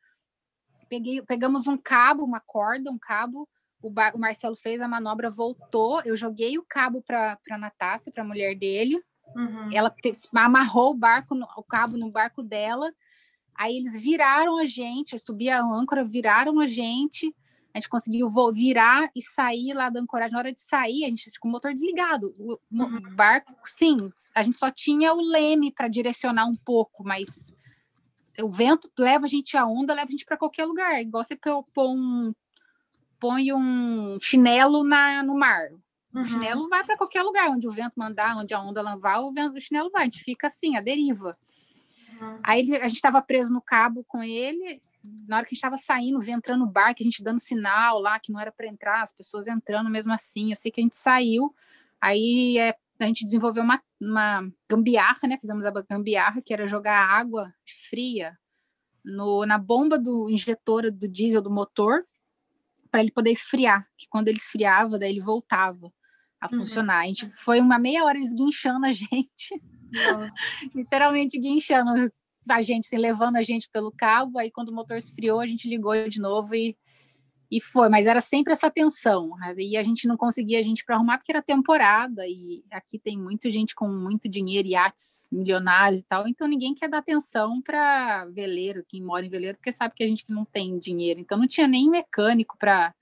[0.89, 3.49] Peguei, pegamos um cabo, uma corda, um cabo.
[3.83, 6.01] O, o Marcelo fez a manobra, voltou.
[6.05, 9.03] Eu joguei o cabo para a Natácia, para a mulher dele.
[9.37, 9.71] Uhum.
[9.73, 9.95] Ela
[10.35, 12.93] amarrou o barco, o cabo no barco dela
[13.57, 17.35] Aí eles viraram a gente, eu subi a âncora, viraram a gente,
[17.73, 20.33] a gente conseguiu virar e sair lá da ancoragem.
[20.33, 22.35] Na hora de sair, a gente com o motor desligado.
[22.39, 23.15] O uhum.
[23.15, 27.53] barco, sim, a gente só tinha o leme para direcionar um pouco, mas
[28.41, 31.01] o vento leva a gente a onda, leva a gente para qualquer lugar.
[31.01, 32.35] Igual você põe um,
[33.19, 35.71] põe um chinelo na, no mar.
[36.13, 36.25] O uhum.
[36.25, 39.57] chinelo vai para qualquer lugar, onde o vento mandar, onde a onda levar, o, vento,
[39.57, 40.03] o chinelo vai.
[40.03, 41.37] A gente fica assim, a deriva.
[42.21, 42.39] Uhum.
[42.43, 44.81] Aí a gente estava preso no cabo com ele.
[45.27, 48.19] Na hora que a gente estava saindo, entrando no barco, a gente dando sinal lá
[48.19, 50.51] que não era para entrar, as pessoas entrando mesmo assim.
[50.51, 51.55] Eu sei que a gente saiu.
[52.01, 55.39] Aí é, a gente desenvolveu uma, uma gambiarra, né?
[55.41, 57.53] Fizemos a gambiarra, que era jogar água
[57.91, 58.37] fria
[59.05, 62.05] no, na bomba do injetor do diesel do motor
[62.91, 65.93] para ele poder esfriar, que quando ele esfriava, daí ele voltava
[66.41, 66.61] a uhum.
[66.61, 67.01] funcionar.
[67.01, 69.61] A gente foi uma meia hora esguinchando a gente
[70.75, 71.91] Literalmente guinchando
[72.51, 74.39] a gente, assim, levando a gente pelo cabo.
[74.39, 76.77] Aí, quando o motor esfriou, a gente ligou de novo e,
[77.51, 77.89] e foi.
[77.89, 79.31] Mas era sempre essa tensão.
[79.57, 82.27] E a gente não conseguia a gente para arrumar porque era temporada.
[82.27, 86.27] E aqui tem muita gente com muito dinheiro, iates milionários e tal.
[86.27, 90.09] Então, ninguém quer dar atenção para veleiro, quem mora em veleiro, porque sabe que a
[90.09, 91.21] gente não tem dinheiro.
[91.21, 92.95] Então, não tinha nem mecânico para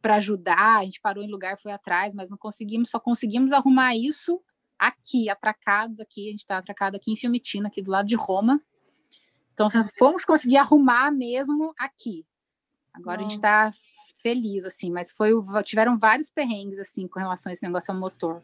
[0.00, 3.94] para ajudar, a gente parou em lugar, foi atrás, mas não conseguimos, só conseguimos arrumar
[3.94, 4.42] isso
[4.76, 8.60] aqui, atracados aqui, a gente está atracado aqui em Fiumitina, aqui do lado de Roma.
[9.52, 12.26] Então, fomos conseguir arrumar mesmo aqui.
[12.94, 13.26] Agora Nossa.
[13.26, 13.72] a gente está
[14.22, 15.32] feliz, assim, mas foi,
[15.64, 18.42] tiveram vários perrengues, assim, com relação a esse negócio ao motor.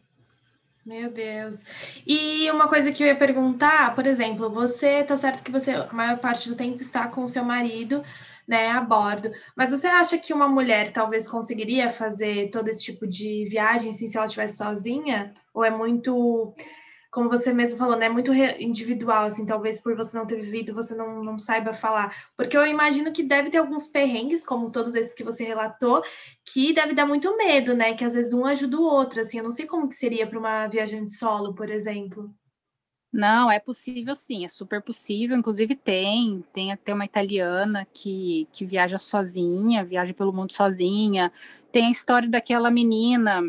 [0.85, 1.63] Meu Deus.
[2.05, 5.93] E uma coisa que eu ia perguntar, por exemplo, você tá certo que você a
[5.93, 8.03] maior parte do tempo está com o seu marido,
[8.47, 9.31] né, a bordo.
[9.55, 14.07] Mas você acha que uma mulher talvez conseguiria fazer todo esse tipo de viagem assim,
[14.07, 15.31] se ela estivesse sozinha?
[15.53, 16.55] Ou é muito,
[17.11, 20.93] como você mesmo falou, né, muito individual, assim, talvez por você não ter vivido, você
[20.95, 22.15] não, não saiba falar.
[22.37, 26.03] Porque eu imagino que deve ter alguns perrengues, como todos esses que você relatou,
[26.45, 27.93] que deve dar muito medo, né?
[27.95, 29.39] Que às vezes um ajuda o outro, assim.
[29.39, 32.33] Eu não sei como que seria para uma viajante solo, por exemplo.
[33.11, 35.35] Não, é possível sim, é super possível.
[35.35, 41.31] Inclusive tem, tem até uma italiana que, que viaja sozinha, viaja pelo mundo sozinha.
[41.71, 43.41] Tem a história daquela menina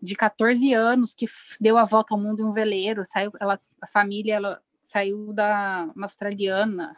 [0.00, 1.26] de 14 anos que
[1.60, 5.90] deu a volta ao mundo em um veleiro, saiu, ela, a família ela saiu da
[5.96, 6.96] uma australiana,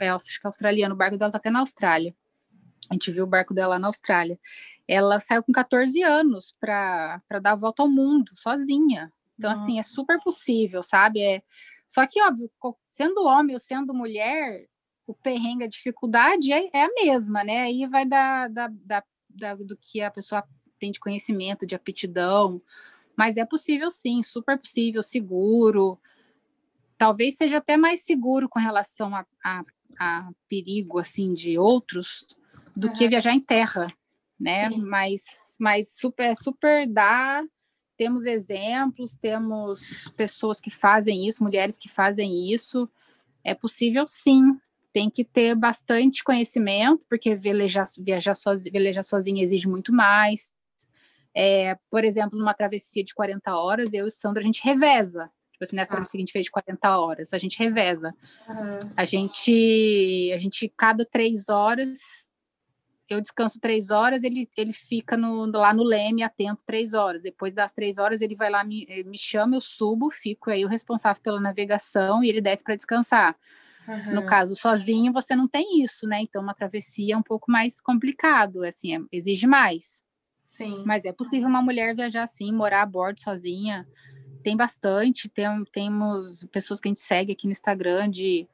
[0.00, 2.14] é, acho que é australiana, o barco dela tá até na Austrália.
[2.90, 4.38] A gente viu o barco dela na Austrália.
[4.86, 9.12] Ela saiu com 14 anos para dar a volta ao mundo sozinha.
[9.38, 9.62] Então, Nossa.
[9.62, 11.20] assim, é super possível, sabe?
[11.20, 11.42] É...
[11.88, 12.50] Só que, óbvio,
[12.90, 14.66] sendo homem ou sendo mulher,
[15.06, 17.62] o perrengue, a dificuldade é, é a mesma, né?
[17.62, 20.44] Aí vai da, da, da, da, do que a pessoa
[20.78, 22.60] tem de conhecimento, de aptidão,
[23.16, 25.98] mas é possível sim, super possível, seguro.
[26.98, 29.64] Talvez seja até mais seguro com relação a, a,
[29.98, 32.26] a perigo, assim, de outros,
[32.74, 32.92] do uhum.
[32.92, 33.92] que viajar em terra,
[34.38, 34.68] né?
[34.70, 37.42] Mas, mas super, super dá
[37.96, 42.88] temos exemplos, temos pessoas que fazem isso, mulheres que fazem isso.
[43.42, 44.58] É possível sim.
[44.92, 50.52] Tem que ter bastante conhecimento, porque velejar, viajar sozinha, velejar sozinha exige muito mais.
[51.34, 55.30] É, por exemplo, numa travessia de 40 horas, eu e o Sandro, a gente reveza.
[55.52, 55.96] Tipo assim, nessa ah.
[55.96, 58.14] travessia que a gente fez de 40 horas, a gente reveza.
[58.48, 58.90] Uhum.
[58.96, 62.32] A gente, a gente, cada três horas,
[63.08, 67.22] eu descanso três horas, ele, ele fica no, lá no leme atento três horas.
[67.22, 70.68] Depois das três horas, ele vai lá, me, me chama, eu subo, fico aí o
[70.68, 73.36] responsável pela navegação e ele desce para descansar.
[73.86, 74.14] Uhum.
[74.14, 76.20] No caso, sozinho, você não tem isso, né?
[76.22, 80.03] Então, uma travessia é um pouco mais complicado, assim, é, exige mais.
[80.44, 80.84] Sim.
[80.86, 83.88] Mas é possível uma mulher viajar assim, morar a bordo sozinha.
[84.42, 88.46] Tem bastante, tem, temos pessoas que a gente segue aqui no Instagram de,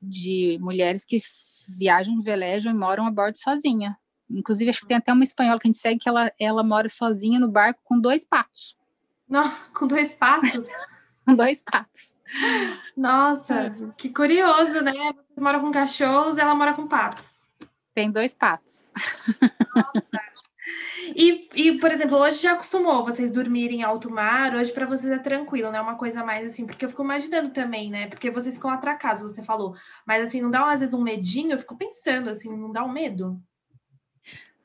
[0.00, 1.20] de mulheres que
[1.68, 3.96] viajam, velejam e moram a bordo sozinha.
[4.28, 6.88] Inclusive, acho que tem até uma espanhola que a gente segue que ela, ela mora
[6.88, 8.76] sozinha no barco com dois patos.
[9.28, 10.66] Nossa, com dois patos?
[11.24, 12.14] com dois patos.
[12.96, 13.74] Nossa, é.
[13.96, 14.92] que curioso, né?
[14.92, 17.46] Vocês moram com cachorros, ela mora com patos.
[17.94, 18.90] Tem dois patos.
[19.74, 20.23] Nossa.
[21.14, 25.12] E, e, por exemplo, hoje já acostumou vocês dormirem em alto mar, hoje para vocês
[25.12, 28.06] é tranquilo, não é uma coisa mais assim, porque eu fico imaginando também, né?
[28.08, 29.74] Porque vocês ficam atracados, você falou.
[30.06, 31.52] Mas assim, não dá às vezes um medinho?
[31.52, 33.40] Eu fico pensando assim, não dá um medo?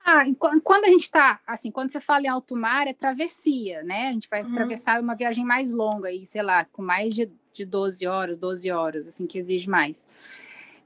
[0.04, 0.24] Ah,
[0.64, 4.10] quando a gente está, assim, quando você fala em alto mar, é travessia, né?
[4.10, 4.52] A gente vai uhum.
[4.52, 8.72] atravessar uma viagem mais longa, aí, sei lá, com mais de, de 12 horas, 12
[8.72, 10.08] horas, assim, que exige mais.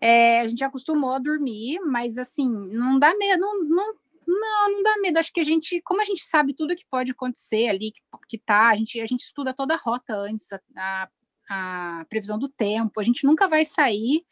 [0.02, 3.94] É, a gente acostumou a dormir, mas assim, não dá medo, não, não,
[4.28, 5.20] não, não dá medo.
[5.20, 8.38] Acho que a gente, como a gente sabe tudo que pode acontecer ali, que, que
[8.38, 11.10] tá, a gente, a gente estuda toda a rota antes, a, a,
[12.00, 14.26] a previsão do tempo, a gente nunca vai sair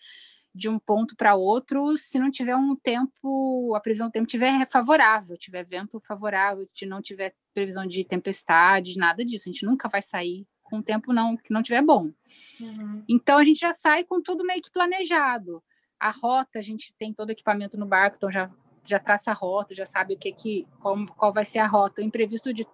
[0.53, 4.67] de um ponto para outro se não tiver um tempo, a previsão do tempo tiver
[4.69, 9.49] favorável, tiver vento favorável, se não tiver previsão de tempestade, nada disso.
[9.49, 12.11] A gente nunca vai sair com um tempo não que não tiver bom.
[12.59, 13.03] Uhum.
[13.07, 15.63] Então a gente já sai com tudo meio que planejado.
[15.99, 18.49] A rota, a gente tem todo o equipamento no barco, então já
[18.83, 22.01] já traça a rota, já sabe o que que qual, qual vai ser a rota.
[22.01, 22.65] O imprevisto de,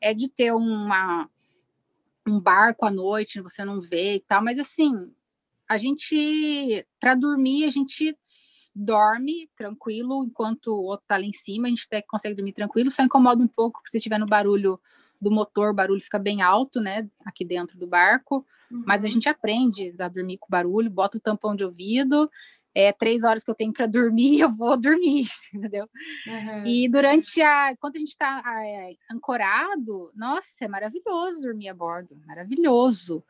[0.00, 1.28] é de ter uma
[2.28, 5.14] um barco à noite, você não vê e tal, mas assim,
[5.68, 8.16] a gente, para dormir, a gente
[8.74, 12.90] dorme tranquilo enquanto o outro tá lá em cima, a gente até consegue dormir tranquilo,
[12.90, 14.78] só incomoda um pouco se estiver no barulho
[15.20, 18.82] do motor, o barulho fica bem alto, né, aqui dentro do barco, uhum.
[18.86, 22.30] mas a gente aprende a dormir com barulho, bota o tampão de ouvido,
[22.76, 25.88] é três horas que eu tenho para dormir, eu vou dormir, entendeu?
[26.26, 26.66] Uhum.
[26.66, 32.14] E durante a, quando a gente está é, ancorado, nossa, é maravilhoso dormir a bordo,
[32.26, 33.24] maravilhoso.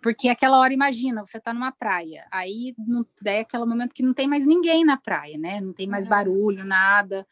[0.00, 4.14] Porque aquela hora, imagina, você está numa praia, aí não, é aquele momento que não
[4.14, 5.60] tem mais ninguém na praia, né?
[5.60, 6.10] Não tem mais uhum.
[6.10, 7.26] barulho, nada.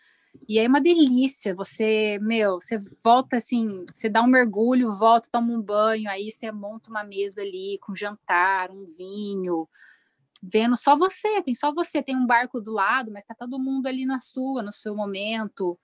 [0.49, 5.29] E aí é uma delícia, você, meu, você volta assim, você dá um mergulho, volta,
[5.31, 9.69] toma um banho, aí você monta uma mesa ali com jantar, um vinho,
[10.53, 13.87] vendo só você, tem só você, tem um barco do lado, mas tá todo mundo
[13.87, 15.79] ali na sua, no seu momento.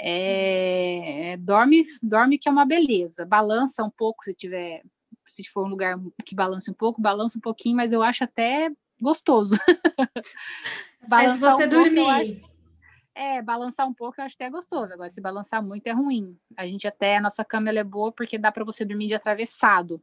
[0.00, 3.26] É, dorme, dorme que é uma beleza.
[3.26, 4.82] Balança um pouco se tiver
[5.24, 8.70] se for um lugar que balance um pouco, balança um pouquinho, mas eu acho até
[9.00, 9.56] gostoso.
[11.08, 11.96] Faz você um dormir.
[11.96, 12.40] Pouco, acho,
[13.14, 14.92] é, balançar um pouco eu acho até gostoso.
[14.92, 16.38] Agora, se balançar muito é ruim.
[16.56, 20.00] A gente até, a nossa cama é boa porque dá para você dormir de atravessado.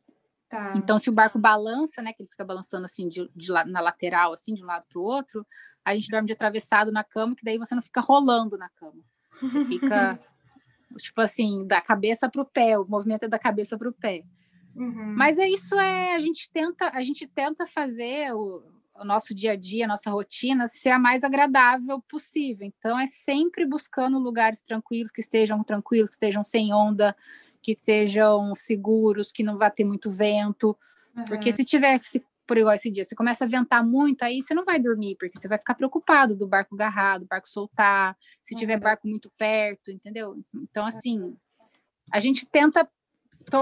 [0.49, 0.73] Tá.
[0.75, 4.33] Então, se o barco balança, né, que ele fica balançando assim de, de na lateral,
[4.33, 5.45] assim, de um lado para o outro,
[5.83, 9.01] a gente dorme de atravessado na cama, que daí você não fica rolando na cama.
[9.41, 10.19] Você fica,
[10.97, 14.23] tipo assim, da cabeça para o pé, o movimento é da cabeça para o pé.
[14.75, 15.15] Uhum.
[15.15, 18.61] Mas é isso, é a gente tenta, a gente tenta fazer o,
[18.99, 22.67] o, nosso dia a dia, a nossa rotina ser a mais agradável possível.
[22.67, 27.15] Então é sempre buscando lugares tranquilos, que estejam tranquilos, que estejam sem onda,
[27.65, 30.77] que sejam seguros, que não vá ter muito vento.
[31.17, 31.25] Uhum.
[31.25, 34.53] Porque se tiver se, por igual esse dia, você começa a ventar muito, aí você
[34.53, 38.53] não vai dormir, porque você vai ficar preocupado do barco agarrado, do barco soltar, se
[38.53, 38.59] uhum.
[38.59, 40.37] tiver barco muito perto, entendeu?
[40.53, 41.35] Então, assim,
[42.11, 42.87] a gente tenta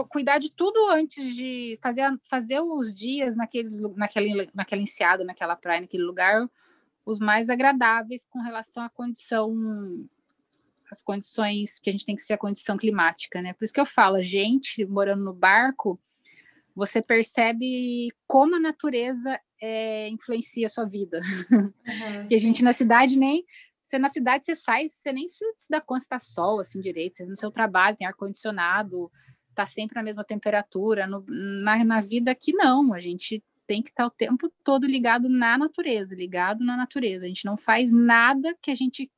[0.10, 5.80] cuidar de tudo antes de fazer, fazer os dias naquele, naquele, naquela enseada, naquela praia,
[5.80, 6.50] naquele lugar,
[7.06, 9.54] os mais agradáveis com relação à condição,
[10.94, 13.54] as condições que a gente tem que ser a condição climática, né?
[13.54, 16.00] Por isso que eu falo, gente morando no barco,
[16.76, 21.22] você percebe como a natureza é, influencia a sua vida.
[21.52, 23.44] Uhum, que a gente na cidade nem
[23.82, 27.18] você na cidade você sai, você nem se, dá conta se está sol assim direito,
[27.18, 29.12] você no seu trabalho tem ar condicionado,
[29.54, 31.06] tá sempre na mesma temperatura.
[31.06, 34.88] No, na, na vida aqui não, a gente tem que estar tá o tempo todo
[34.88, 37.26] ligado na natureza, ligado na natureza.
[37.26, 39.12] A gente não faz nada que a gente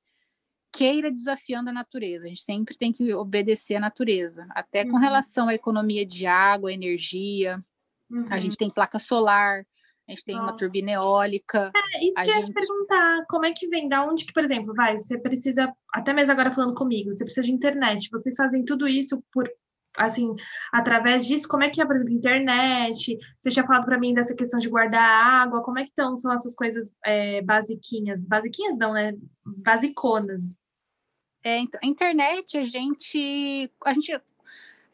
[0.75, 2.25] queira desafiando a natureza.
[2.25, 4.91] A gente sempre tem que obedecer à natureza, até uhum.
[4.91, 7.63] com relação à economia de água, energia.
[8.09, 8.25] Uhum.
[8.29, 9.65] A gente tem placa solar,
[10.07, 10.51] a gente tem Nossa.
[10.51, 11.71] uma turbina eólica.
[11.75, 14.43] É, isso que eu ia te perguntar, como é que vem, da onde que, por
[14.43, 18.63] exemplo, vai, você precisa, até mesmo agora falando comigo, você precisa de internet, vocês fazem
[18.63, 19.49] tudo isso por
[19.97, 20.33] assim,
[20.73, 23.17] através disso, como é que é, por exemplo, internet?
[23.39, 26.33] Você tinha falado para mim dessa questão de guardar água, como é que estão, são
[26.33, 28.25] essas coisas é, basiquinhas?
[28.25, 29.13] Basiquinhas não, né?
[29.45, 30.59] Basiconas.
[31.45, 34.19] É, então, a internet, a gente, a gente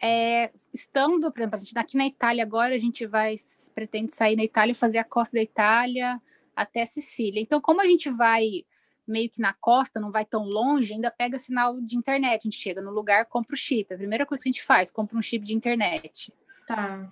[0.04, 3.38] é, estando, por exemplo, a gente aqui na Itália agora, a gente vai,
[3.74, 6.22] pretende sair na Itália fazer a costa da Itália
[6.54, 7.40] até Sicília.
[7.40, 8.66] Então, como a gente vai
[9.08, 12.42] meio que na costa, não vai tão longe, ainda pega sinal de internet.
[12.42, 13.94] A gente chega no lugar, compra o chip.
[13.94, 16.34] A primeira coisa que a gente faz, compra um chip de internet.
[16.68, 17.10] Tá.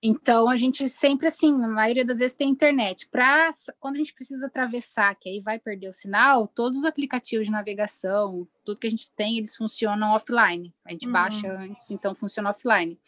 [0.00, 3.08] Então a gente sempre assim, na maioria das vezes tem internet.
[3.08, 7.46] Para quando a gente precisa atravessar, que aí vai perder o sinal, todos os aplicativos
[7.46, 10.72] de navegação, tudo que a gente tem, eles funcionam offline.
[10.84, 11.12] A gente uhum.
[11.12, 12.98] baixa antes, então funciona offline.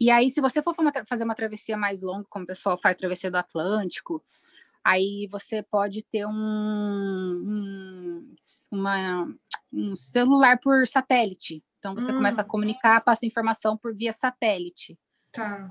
[0.00, 0.74] E aí, se você for
[1.06, 4.24] fazer uma travessia mais longa, como o pessoal faz travessia do Atlântico,
[4.84, 8.34] aí você pode ter um, um,
[8.70, 9.34] uma,
[9.72, 11.64] um celular por satélite.
[11.78, 12.48] Então você começa a hum.
[12.48, 14.98] comunicar, passa informação por via satélite.
[15.34, 15.70] Tá.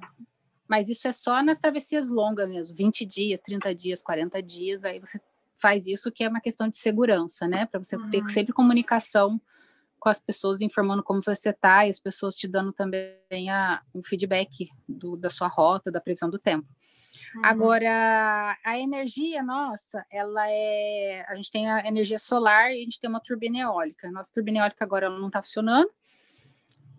[0.68, 4.99] Mas isso é só nas travessias longas mesmo, 20 dias, 30 dias, 40 dias, aí
[4.99, 5.20] você
[5.55, 7.66] faz isso que é uma questão de segurança, né?
[7.66, 8.09] Para você uhum.
[8.09, 9.41] ter sempre comunicação
[9.99, 14.03] com as pessoas informando como você está e as pessoas te dando também a, um
[14.03, 16.68] feedback do, da sua rota, da previsão do tempo.
[17.36, 17.41] Uhum.
[17.45, 21.26] Agora, a energia nossa, ela é.
[21.30, 24.11] A gente tem a energia solar e a gente tem uma turbina eólica.
[24.11, 25.89] Nossa turbina eólica agora não está funcionando,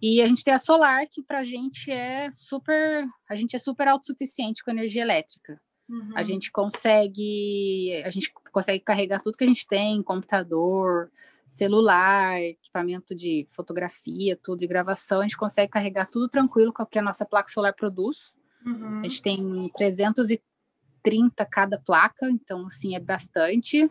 [0.01, 3.07] e a gente tem a solar, que para a gente é super.
[3.29, 5.61] A gente é super autossuficiente com energia elétrica.
[5.89, 6.13] Uhum.
[6.15, 8.03] A gente consegue.
[8.05, 11.11] A gente consegue carregar tudo que a gente tem, computador,
[11.49, 16.87] celular, equipamento de fotografia, tudo de gravação, a gente consegue carregar tudo tranquilo com o
[16.87, 18.37] que a nossa placa solar produz.
[18.65, 19.01] Uhum.
[19.01, 23.91] A gente tem 330 cada placa, então assim é bastante.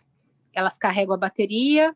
[0.52, 1.94] Elas carregam a bateria,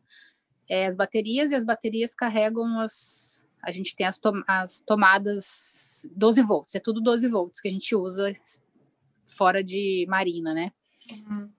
[0.69, 6.41] é, as baterias e as baterias carregam as a gente tem as, as tomadas 12
[6.43, 8.33] volts, é tudo 12 volts que a gente usa
[9.27, 10.71] fora de marina, né?
[11.11, 11.49] Uhum.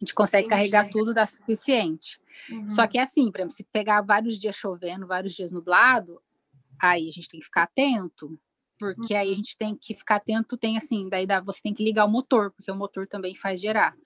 [0.00, 0.70] A gente consegue Entendi.
[0.70, 2.20] carregar tudo, dá suficiente.
[2.50, 2.68] Uhum.
[2.68, 6.22] Só que é assim, por exemplo, se pegar vários dias chovendo, vários dias nublado,
[6.80, 8.38] aí a gente tem que ficar atento,
[8.78, 9.20] porque uhum.
[9.20, 9.36] aí a uhum.
[9.36, 12.52] gente tem que ficar atento, tem assim, daí dá, você tem que ligar o motor,
[12.52, 13.96] porque o motor também faz gerar,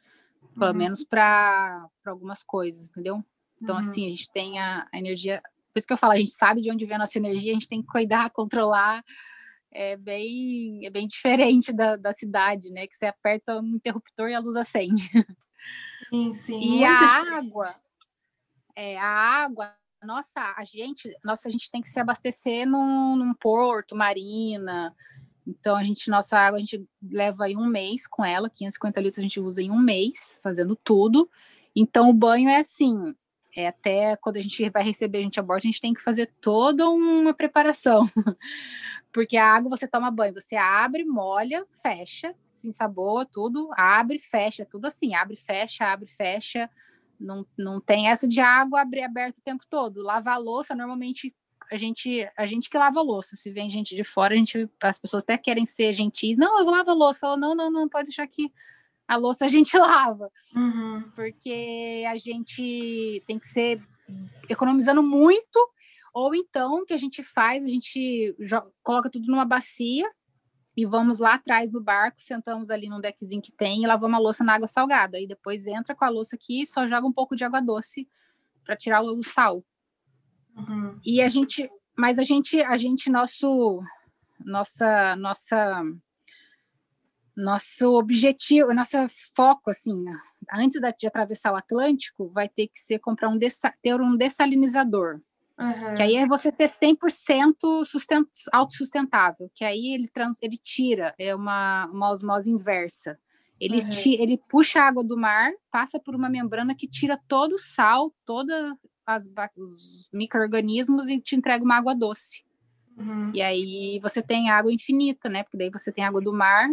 [0.55, 0.79] pelo uhum.
[0.79, 3.23] menos para algumas coisas, entendeu?
[3.61, 5.41] Então, assim, a gente tem a, a energia
[5.73, 7.55] por isso que eu falo, a gente sabe de onde vem a nossa energia, a
[7.55, 9.03] gente tem que cuidar, controlar.
[9.75, 12.87] É bem, é bem diferente da, da cidade, né?
[12.87, 15.11] Que você aperta um interruptor e a luz acende.
[16.11, 16.61] Sim, sim.
[16.61, 17.35] E a diferente.
[17.35, 17.75] água,
[18.77, 23.33] é, a água, nossa, a gente, nossa, a gente tem que se abastecer num, num
[23.33, 24.95] porto, marina.
[25.47, 29.19] Então, a gente, nossa água, a gente leva aí um mês com ela, 550 litros
[29.19, 31.31] a gente usa em um mês, fazendo tudo.
[31.75, 33.15] Então, o banho é assim,
[33.55, 36.03] é até quando a gente vai receber a gente a bordo, a gente tem que
[36.03, 38.05] fazer toda uma preparação.
[39.13, 44.65] Porque a água você toma banho, você abre, molha, fecha, se ensaboa tudo, abre, fecha,
[44.65, 46.71] tudo assim, abre, fecha, abre, fecha.
[47.21, 50.03] Não, não tem essa de água abrir aberto o tempo todo.
[50.03, 51.35] Lavar louça, normalmente
[51.71, 53.37] a gente, a gente que lava louça.
[53.37, 56.37] Se vem gente de fora, a gente, as pessoas até querem ser gentis.
[56.37, 57.21] Não, eu a louça.
[57.21, 58.53] Fala, não, não, não, pode deixar aqui
[59.13, 60.31] a louça a gente lava.
[60.55, 61.11] Uhum.
[61.15, 63.83] Porque a gente tem que ser
[64.49, 65.59] economizando muito,
[66.15, 68.35] ou então o que a gente faz, a gente
[68.83, 70.11] coloca tudo numa bacia
[70.77, 74.21] e vamos lá atrás do barco, sentamos ali num deckzinho que tem e lavamos a
[74.21, 75.21] louça na água salgada.
[75.21, 78.09] E depois entra com a louça aqui e só joga um pouco de água doce
[78.65, 79.63] para tirar o sal.
[80.57, 80.99] Uhum.
[81.05, 83.83] E a gente, mas a gente, a gente, nosso,
[84.45, 85.83] nossa, nossa
[87.37, 88.97] nosso objetivo, nosso
[89.35, 90.05] foco, assim,
[90.53, 93.39] antes de atravessar o Atlântico, vai ter que ser comprar um
[93.83, 95.21] ter um dessalinizador.
[95.59, 95.95] Uhum.
[95.95, 101.35] Que aí é você ser 100% sustent, autossustentável, que aí ele, trans, ele tira, é
[101.35, 103.19] uma, uma osmose inversa.
[103.61, 103.89] Ele, uhum.
[103.89, 107.59] tira, ele puxa a água do mar, passa por uma membrana que tira todo o
[107.59, 108.77] sal, todos
[109.57, 112.43] os micro-organismos e te entrega uma água doce.
[112.97, 113.31] Uhum.
[113.33, 115.45] E aí você tem água infinita, né?
[115.45, 116.69] Porque daí você tem água do mar,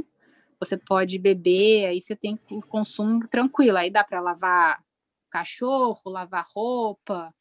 [0.60, 3.78] você pode beber, aí você tem o consumo tranquilo.
[3.78, 4.84] Aí dá para lavar
[5.30, 7.34] cachorro, lavar roupa.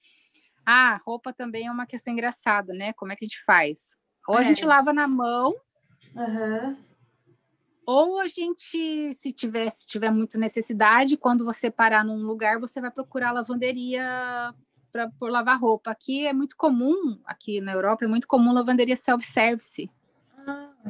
[0.64, 2.92] Ah, roupa também é uma questão engraçada, né?
[2.92, 3.96] Como é que a gente faz?
[4.28, 4.40] Ou é.
[4.40, 5.54] a gente lava na mão,
[6.14, 6.76] uhum.
[7.86, 12.78] ou a gente, se tiver, se tiver muito necessidade, quando você parar num lugar, você
[12.78, 14.54] vai procurar lavanderia
[14.92, 15.90] para lavar roupa.
[15.90, 19.90] Aqui é muito comum, aqui na Europa é muito comum lavanderia self-service.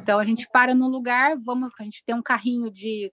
[0.00, 3.12] Então a gente para no lugar, vamos, a gente tem um carrinho de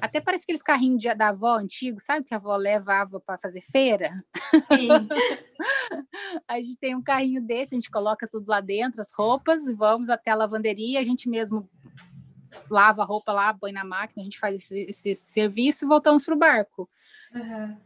[0.00, 3.60] até parece aqueles carrinhos de, da avó antigo, sabe que a avó levava para fazer
[3.60, 4.24] feira?
[6.46, 10.08] a gente tem um carrinho desse, a gente coloca tudo lá dentro, as roupas, vamos
[10.08, 11.68] até a lavanderia, a gente mesmo
[12.70, 16.24] lava a roupa lá, põe na máquina, a gente faz esse, esse serviço e voltamos
[16.24, 16.88] para o barco.
[17.34, 17.76] Uhum.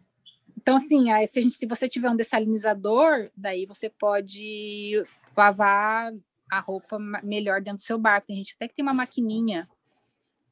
[0.57, 5.03] Então, assim, aí, se, gente, se você tiver um dessalinizador, daí você pode
[5.37, 6.13] lavar
[6.53, 8.27] a roupa melhor dentro do seu barco.
[8.27, 9.67] Tem gente até que tem uma maquininha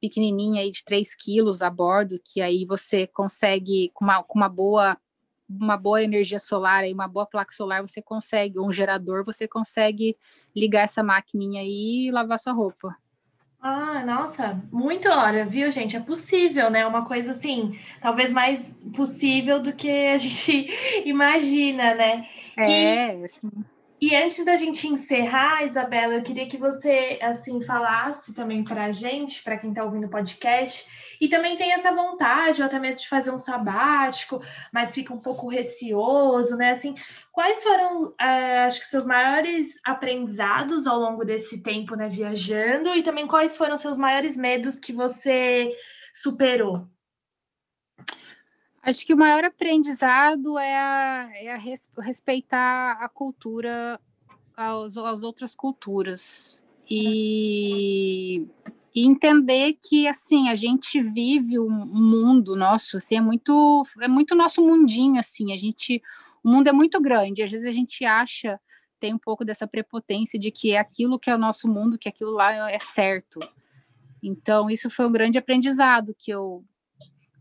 [0.00, 4.48] pequenininha aí de 3 quilos a bordo, que aí você consegue, com uma, com uma
[4.48, 4.96] boa
[5.46, 10.16] uma boa energia solar aí, uma boa placa solar, você consegue, um gerador, você consegue
[10.54, 12.96] ligar essa maquininha aí e lavar sua roupa.
[13.60, 15.96] Ah, nossa, muito hora, viu, gente?
[15.96, 16.86] É possível, né?
[16.86, 20.68] Uma coisa assim, talvez mais possível do que a gente
[21.04, 22.28] imagina, né?
[22.56, 23.24] É, e...
[23.24, 23.50] assim.
[24.00, 28.90] E antes da gente encerrar, Isabela, eu queria que você assim falasse também para a
[28.92, 30.86] gente, para quem está ouvindo o podcast,
[31.20, 34.42] e também tem essa vontade, ou até mesmo de fazer um sabático,
[34.72, 36.70] mas fica um pouco receoso, né?
[36.70, 36.94] Assim,
[37.30, 43.02] quais foram, é, acho que seus maiores aprendizados ao longo desse tempo, né, viajando, e
[43.02, 45.70] também quais foram seus maiores medos que você
[46.14, 46.88] superou?
[48.82, 54.00] Acho que o maior aprendizado é, a, é a res, respeitar a cultura,
[54.56, 56.62] as, as outras culturas.
[56.90, 58.46] E,
[58.94, 64.34] e, entender que, assim, a gente vive um mundo nosso, assim, é muito, é muito
[64.34, 66.02] nosso mundinho, assim, a gente,
[66.42, 68.58] o mundo é muito grande, às vezes a gente acha,
[68.98, 72.08] tem um pouco dessa prepotência de que é aquilo que é o nosso mundo, que
[72.08, 73.38] aquilo lá é certo.
[74.22, 76.64] Então, isso foi um grande aprendizado que eu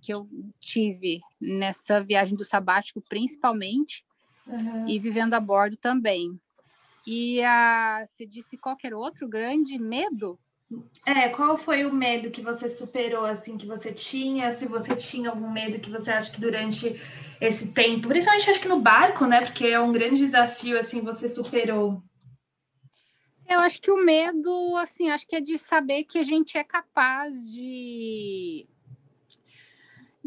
[0.02, 0.28] que eu
[0.60, 4.04] tive nessa viagem do sabático, principalmente,
[4.48, 4.88] uhum.
[4.88, 6.40] e vivendo a bordo também.
[7.06, 10.40] E a, você disse qualquer outro grande medo?
[11.06, 14.52] É, qual foi o medo que você superou, assim, que você tinha?
[14.52, 17.00] Se você tinha algum medo que você acha que durante
[17.42, 19.42] esse tempo, principalmente acho que no barco, né?
[19.42, 22.04] Porque é um grande desafio, assim, você superou.
[23.48, 26.64] Eu acho que o medo, assim, acho que é de saber que a gente é
[26.64, 28.68] capaz de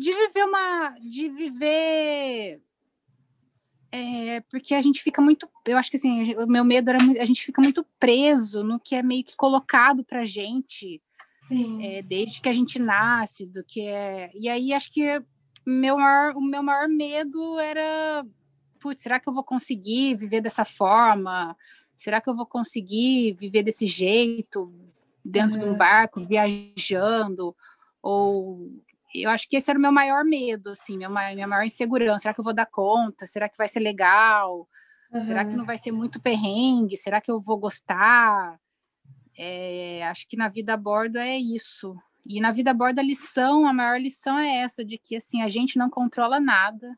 [0.03, 0.91] de viver uma.
[1.01, 2.61] de viver.
[3.91, 5.49] É, porque a gente fica muito.
[5.67, 8.95] Eu acho que assim, o meu medo era a gente fica muito preso no que
[8.95, 11.01] é meio que colocado pra gente.
[11.83, 14.31] É, desde que a gente nasce, do que é.
[14.35, 15.23] E aí acho que
[15.67, 18.25] meu maior, o meu maior medo era.
[18.81, 21.57] Putz, será que eu vou conseguir viver dessa forma?
[21.95, 24.73] Será que eu vou conseguir viver desse jeito,
[25.23, 27.55] dentro de um barco, viajando?
[28.03, 28.73] Ou
[29.15, 32.21] eu acho que esse era o meu maior medo, assim, minha, minha maior insegurança.
[32.21, 33.27] Será que eu vou dar conta?
[33.27, 34.69] Será que vai ser legal?
[35.13, 35.21] Uhum.
[35.21, 36.97] Será que não vai ser muito perrengue?
[36.97, 38.59] Será que eu vou gostar?
[39.37, 41.97] É, acho que na vida a bordo é isso.
[42.27, 45.43] E na vida a bordo a lição, a maior lição é essa, de que assim,
[45.43, 46.97] a gente não controla nada,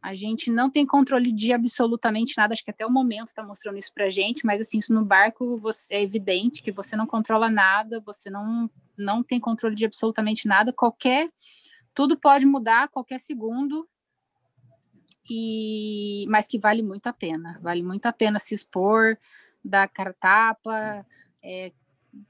[0.00, 3.78] a gente não tem controle de absolutamente nada, acho que até o momento está mostrando
[3.78, 7.50] isso para gente, mas assim, isso no barco você, é evidente que você não controla
[7.50, 11.30] nada, você não não tem controle de absolutamente nada, qualquer
[11.94, 13.88] tudo pode mudar a qualquer segundo.
[15.28, 19.18] E mas que vale muito a pena, vale muito a pena se expor,
[19.64, 21.04] dar cara tapa,
[21.42, 21.72] é,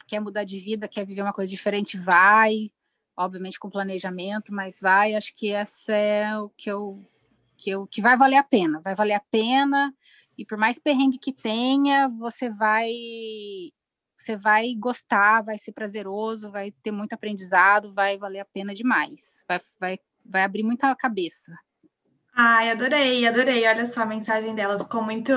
[0.06, 2.70] quer mudar de vida, quer viver uma coisa diferente, vai,
[3.16, 5.14] obviamente com planejamento, mas vai.
[5.14, 7.04] Acho que essa é o que eu
[7.56, 9.94] que eu que vai valer a pena, vai valer a pena.
[10.38, 12.90] E por mais perrengue que tenha, você vai
[14.16, 19.44] você vai gostar, vai ser prazeroso, vai ter muito aprendizado, vai valer a pena demais,
[19.48, 21.52] vai, vai, vai abrir muita cabeça.
[22.38, 23.66] Ai, adorei, adorei.
[23.66, 25.32] Olha só a mensagem dela, ficou muito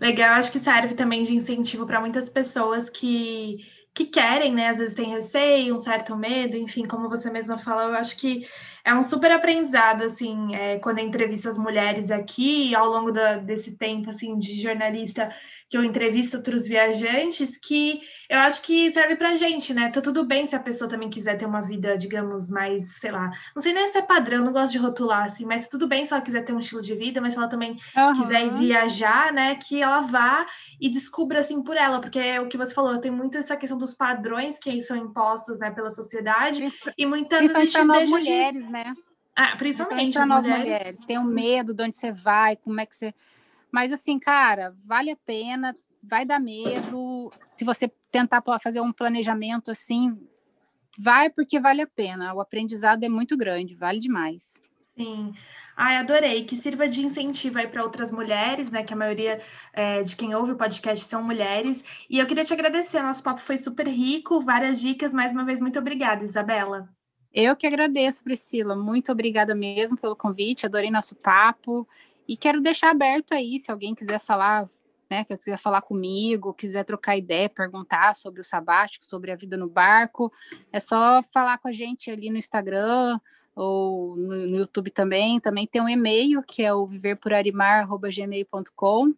[0.00, 0.34] legal.
[0.34, 3.58] Acho que serve também de incentivo para muitas pessoas que
[3.98, 4.68] que querem, né?
[4.68, 8.46] Às vezes tem receio, um certo medo, enfim, como você mesma falou, eu acho que
[8.88, 13.36] é um super aprendizado, assim, é, quando eu entrevisto as mulheres aqui, ao longo da,
[13.36, 15.30] desse tempo, assim, de jornalista,
[15.68, 19.90] que eu entrevisto outros viajantes, que eu acho que serve pra gente, né?
[19.90, 23.30] Tá tudo bem se a pessoa também quiser ter uma vida, digamos, mais, sei lá,
[23.54, 26.14] não sei nem se é padrão, não gosto de rotular, assim, mas tudo bem se
[26.14, 28.14] ela quiser ter um estilo de vida, mas se ela também uhum.
[28.14, 30.46] quiser viajar, né, que ela vá
[30.80, 33.76] e descubra, assim, por ela, porque é o que você falou, tem muito essa questão
[33.76, 36.66] dos padrões que são impostos, né, pela sociedade,
[36.96, 38.72] e muitas vezes a gente deixa mulheres, de...
[38.72, 38.77] né?
[39.36, 40.66] Ah, principalmente para nós mulheres.
[40.66, 41.00] mulheres.
[41.02, 43.14] Tem um medo de onde você vai, como é que você
[43.70, 47.30] mas assim, cara, vale a pena, vai dar medo.
[47.50, 50.18] Se você tentar fazer um planejamento assim,
[50.98, 52.34] vai porque vale a pena.
[52.34, 54.60] O aprendizado é muito grande, vale demais.
[54.96, 55.32] Sim.
[55.76, 56.44] Ai, adorei.
[56.44, 58.82] Que sirva de incentivo aí para outras mulheres, né?
[58.82, 59.40] Que a maioria
[59.72, 61.84] é, de quem ouve o podcast são mulheres.
[62.10, 63.00] E eu queria te agradecer.
[63.02, 65.12] Nosso papo foi super rico, várias dicas.
[65.12, 66.88] Mais uma vez, muito obrigada, Isabela.
[67.40, 68.74] Eu que agradeço, Priscila.
[68.74, 70.66] Muito obrigada mesmo pelo convite.
[70.66, 71.86] Adorei nosso papo.
[72.26, 74.68] E quero deixar aberto aí, se alguém quiser falar,
[75.08, 79.68] né, quiser falar comigo, quiser trocar ideia, perguntar sobre o sabático, sobre a vida no
[79.68, 80.32] barco,
[80.72, 83.20] é só falar com a gente ali no Instagram
[83.54, 85.38] ou no, YouTube também.
[85.38, 89.14] Também tem um e-mail, que é o viverporarimar.gmail.com.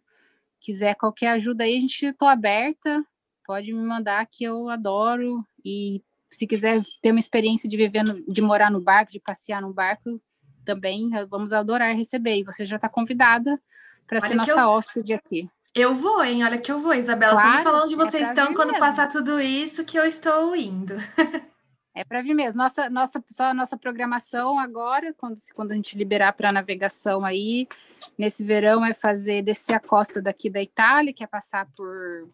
[0.59, 3.03] Quiser qualquer ajuda aí, a gente estou aberta,
[3.47, 8.23] pode me mandar que eu adoro e se quiser ter uma experiência de viver, no,
[8.25, 10.21] de morar no barco, de passear no barco,
[10.65, 12.37] também vamos adorar receber.
[12.37, 13.59] E você já está convidada
[14.07, 14.69] para ser nossa eu...
[14.69, 15.49] hóspede aqui.
[15.73, 16.43] Eu vou, hein?
[16.43, 17.33] Olha que eu vou, Isabela.
[17.33, 18.85] Claro, Só me falando onde é vocês é estão quando mesmo.
[18.85, 20.95] passar tudo isso que eu estou indo.
[21.95, 22.61] é para vir mesmo.
[22.61, 27.69] Nossa, nossa, só a nossa programação agora, quando, quando a gente liberar para navegação aí,
[28.17, 32.29] nesse verão é fazer descer a costa daqui da Itália, que é passar por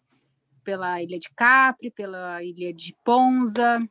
[0.68, 3.82] pela ilha de Capri, pela ilha de Ponza,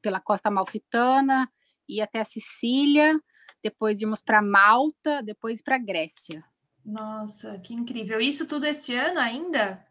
[0.00, 1.50] pela costa malfitana,
[1.88, 3.20] e até a Sicília,
[3.60, 6.44] depois irmos para Malta, depois para Grécia.
[6.84, 8.20] Nossa, que incrível.
[8.20, 9.84] Isso tudo este ano ainda?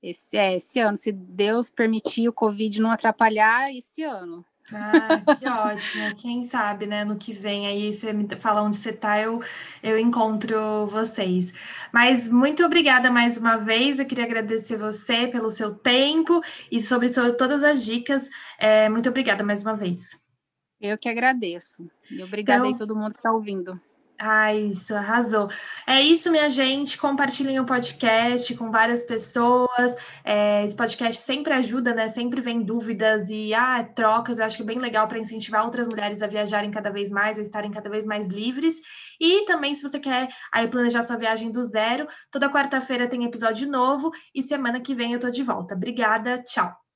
[0.00, 4.46] Esse, é, esse ano, se Deus permitir o Covid não atrapalhar, esse ano.
[4.72, 6.14] Ah, que ótimo.
[6.16, 7.04] Quem sabe, né?
[7.04, 9.40] No que vem aí, você me fala onde você tá, eu,
[9.82, 11.52] eu encontro vocês.
[11.92, 13.98] Mas muito obrigada mais uma vez.
[13.98, 18.28] Eu queria agradecer você pelo seu tempo e sobre, sobre todas as dicas.
[18.58, 20.18] É, muito obrigada mais uma vez.
[20.80, 21.90] Eu que agradeço.
[22.10, 22.72] E obrigada então...
[22.72, 23.80] aí todo mundo que está ouvindo.
[24.20, 25.48] Ah, isso, arrasou.
[25.86, 26.98] É isso, minha gente.
[26.98, 29.96] Compartilhem o podcast com várias pessoas.
[30.24, 32.08] É, esse podcast sempre ajuda, né?
[32.08, 34.38] Sempre vem dúvidas e ah, trocas.
[34.40, 37.38] Eu acho que é bem legal para incentivar outras mulheres a viajarem cada vez mais,
[37.38, 38.74] a estarem cada vez mais livres.
[39.20, 43.68] E também, se você quer aí planejar sua viagem do zero, toda quarta-feira tem episódio
[43.70, 45.74] novo e semana que vem eu tô de volta.
[45.74, 46.87] Obrigada, tchau.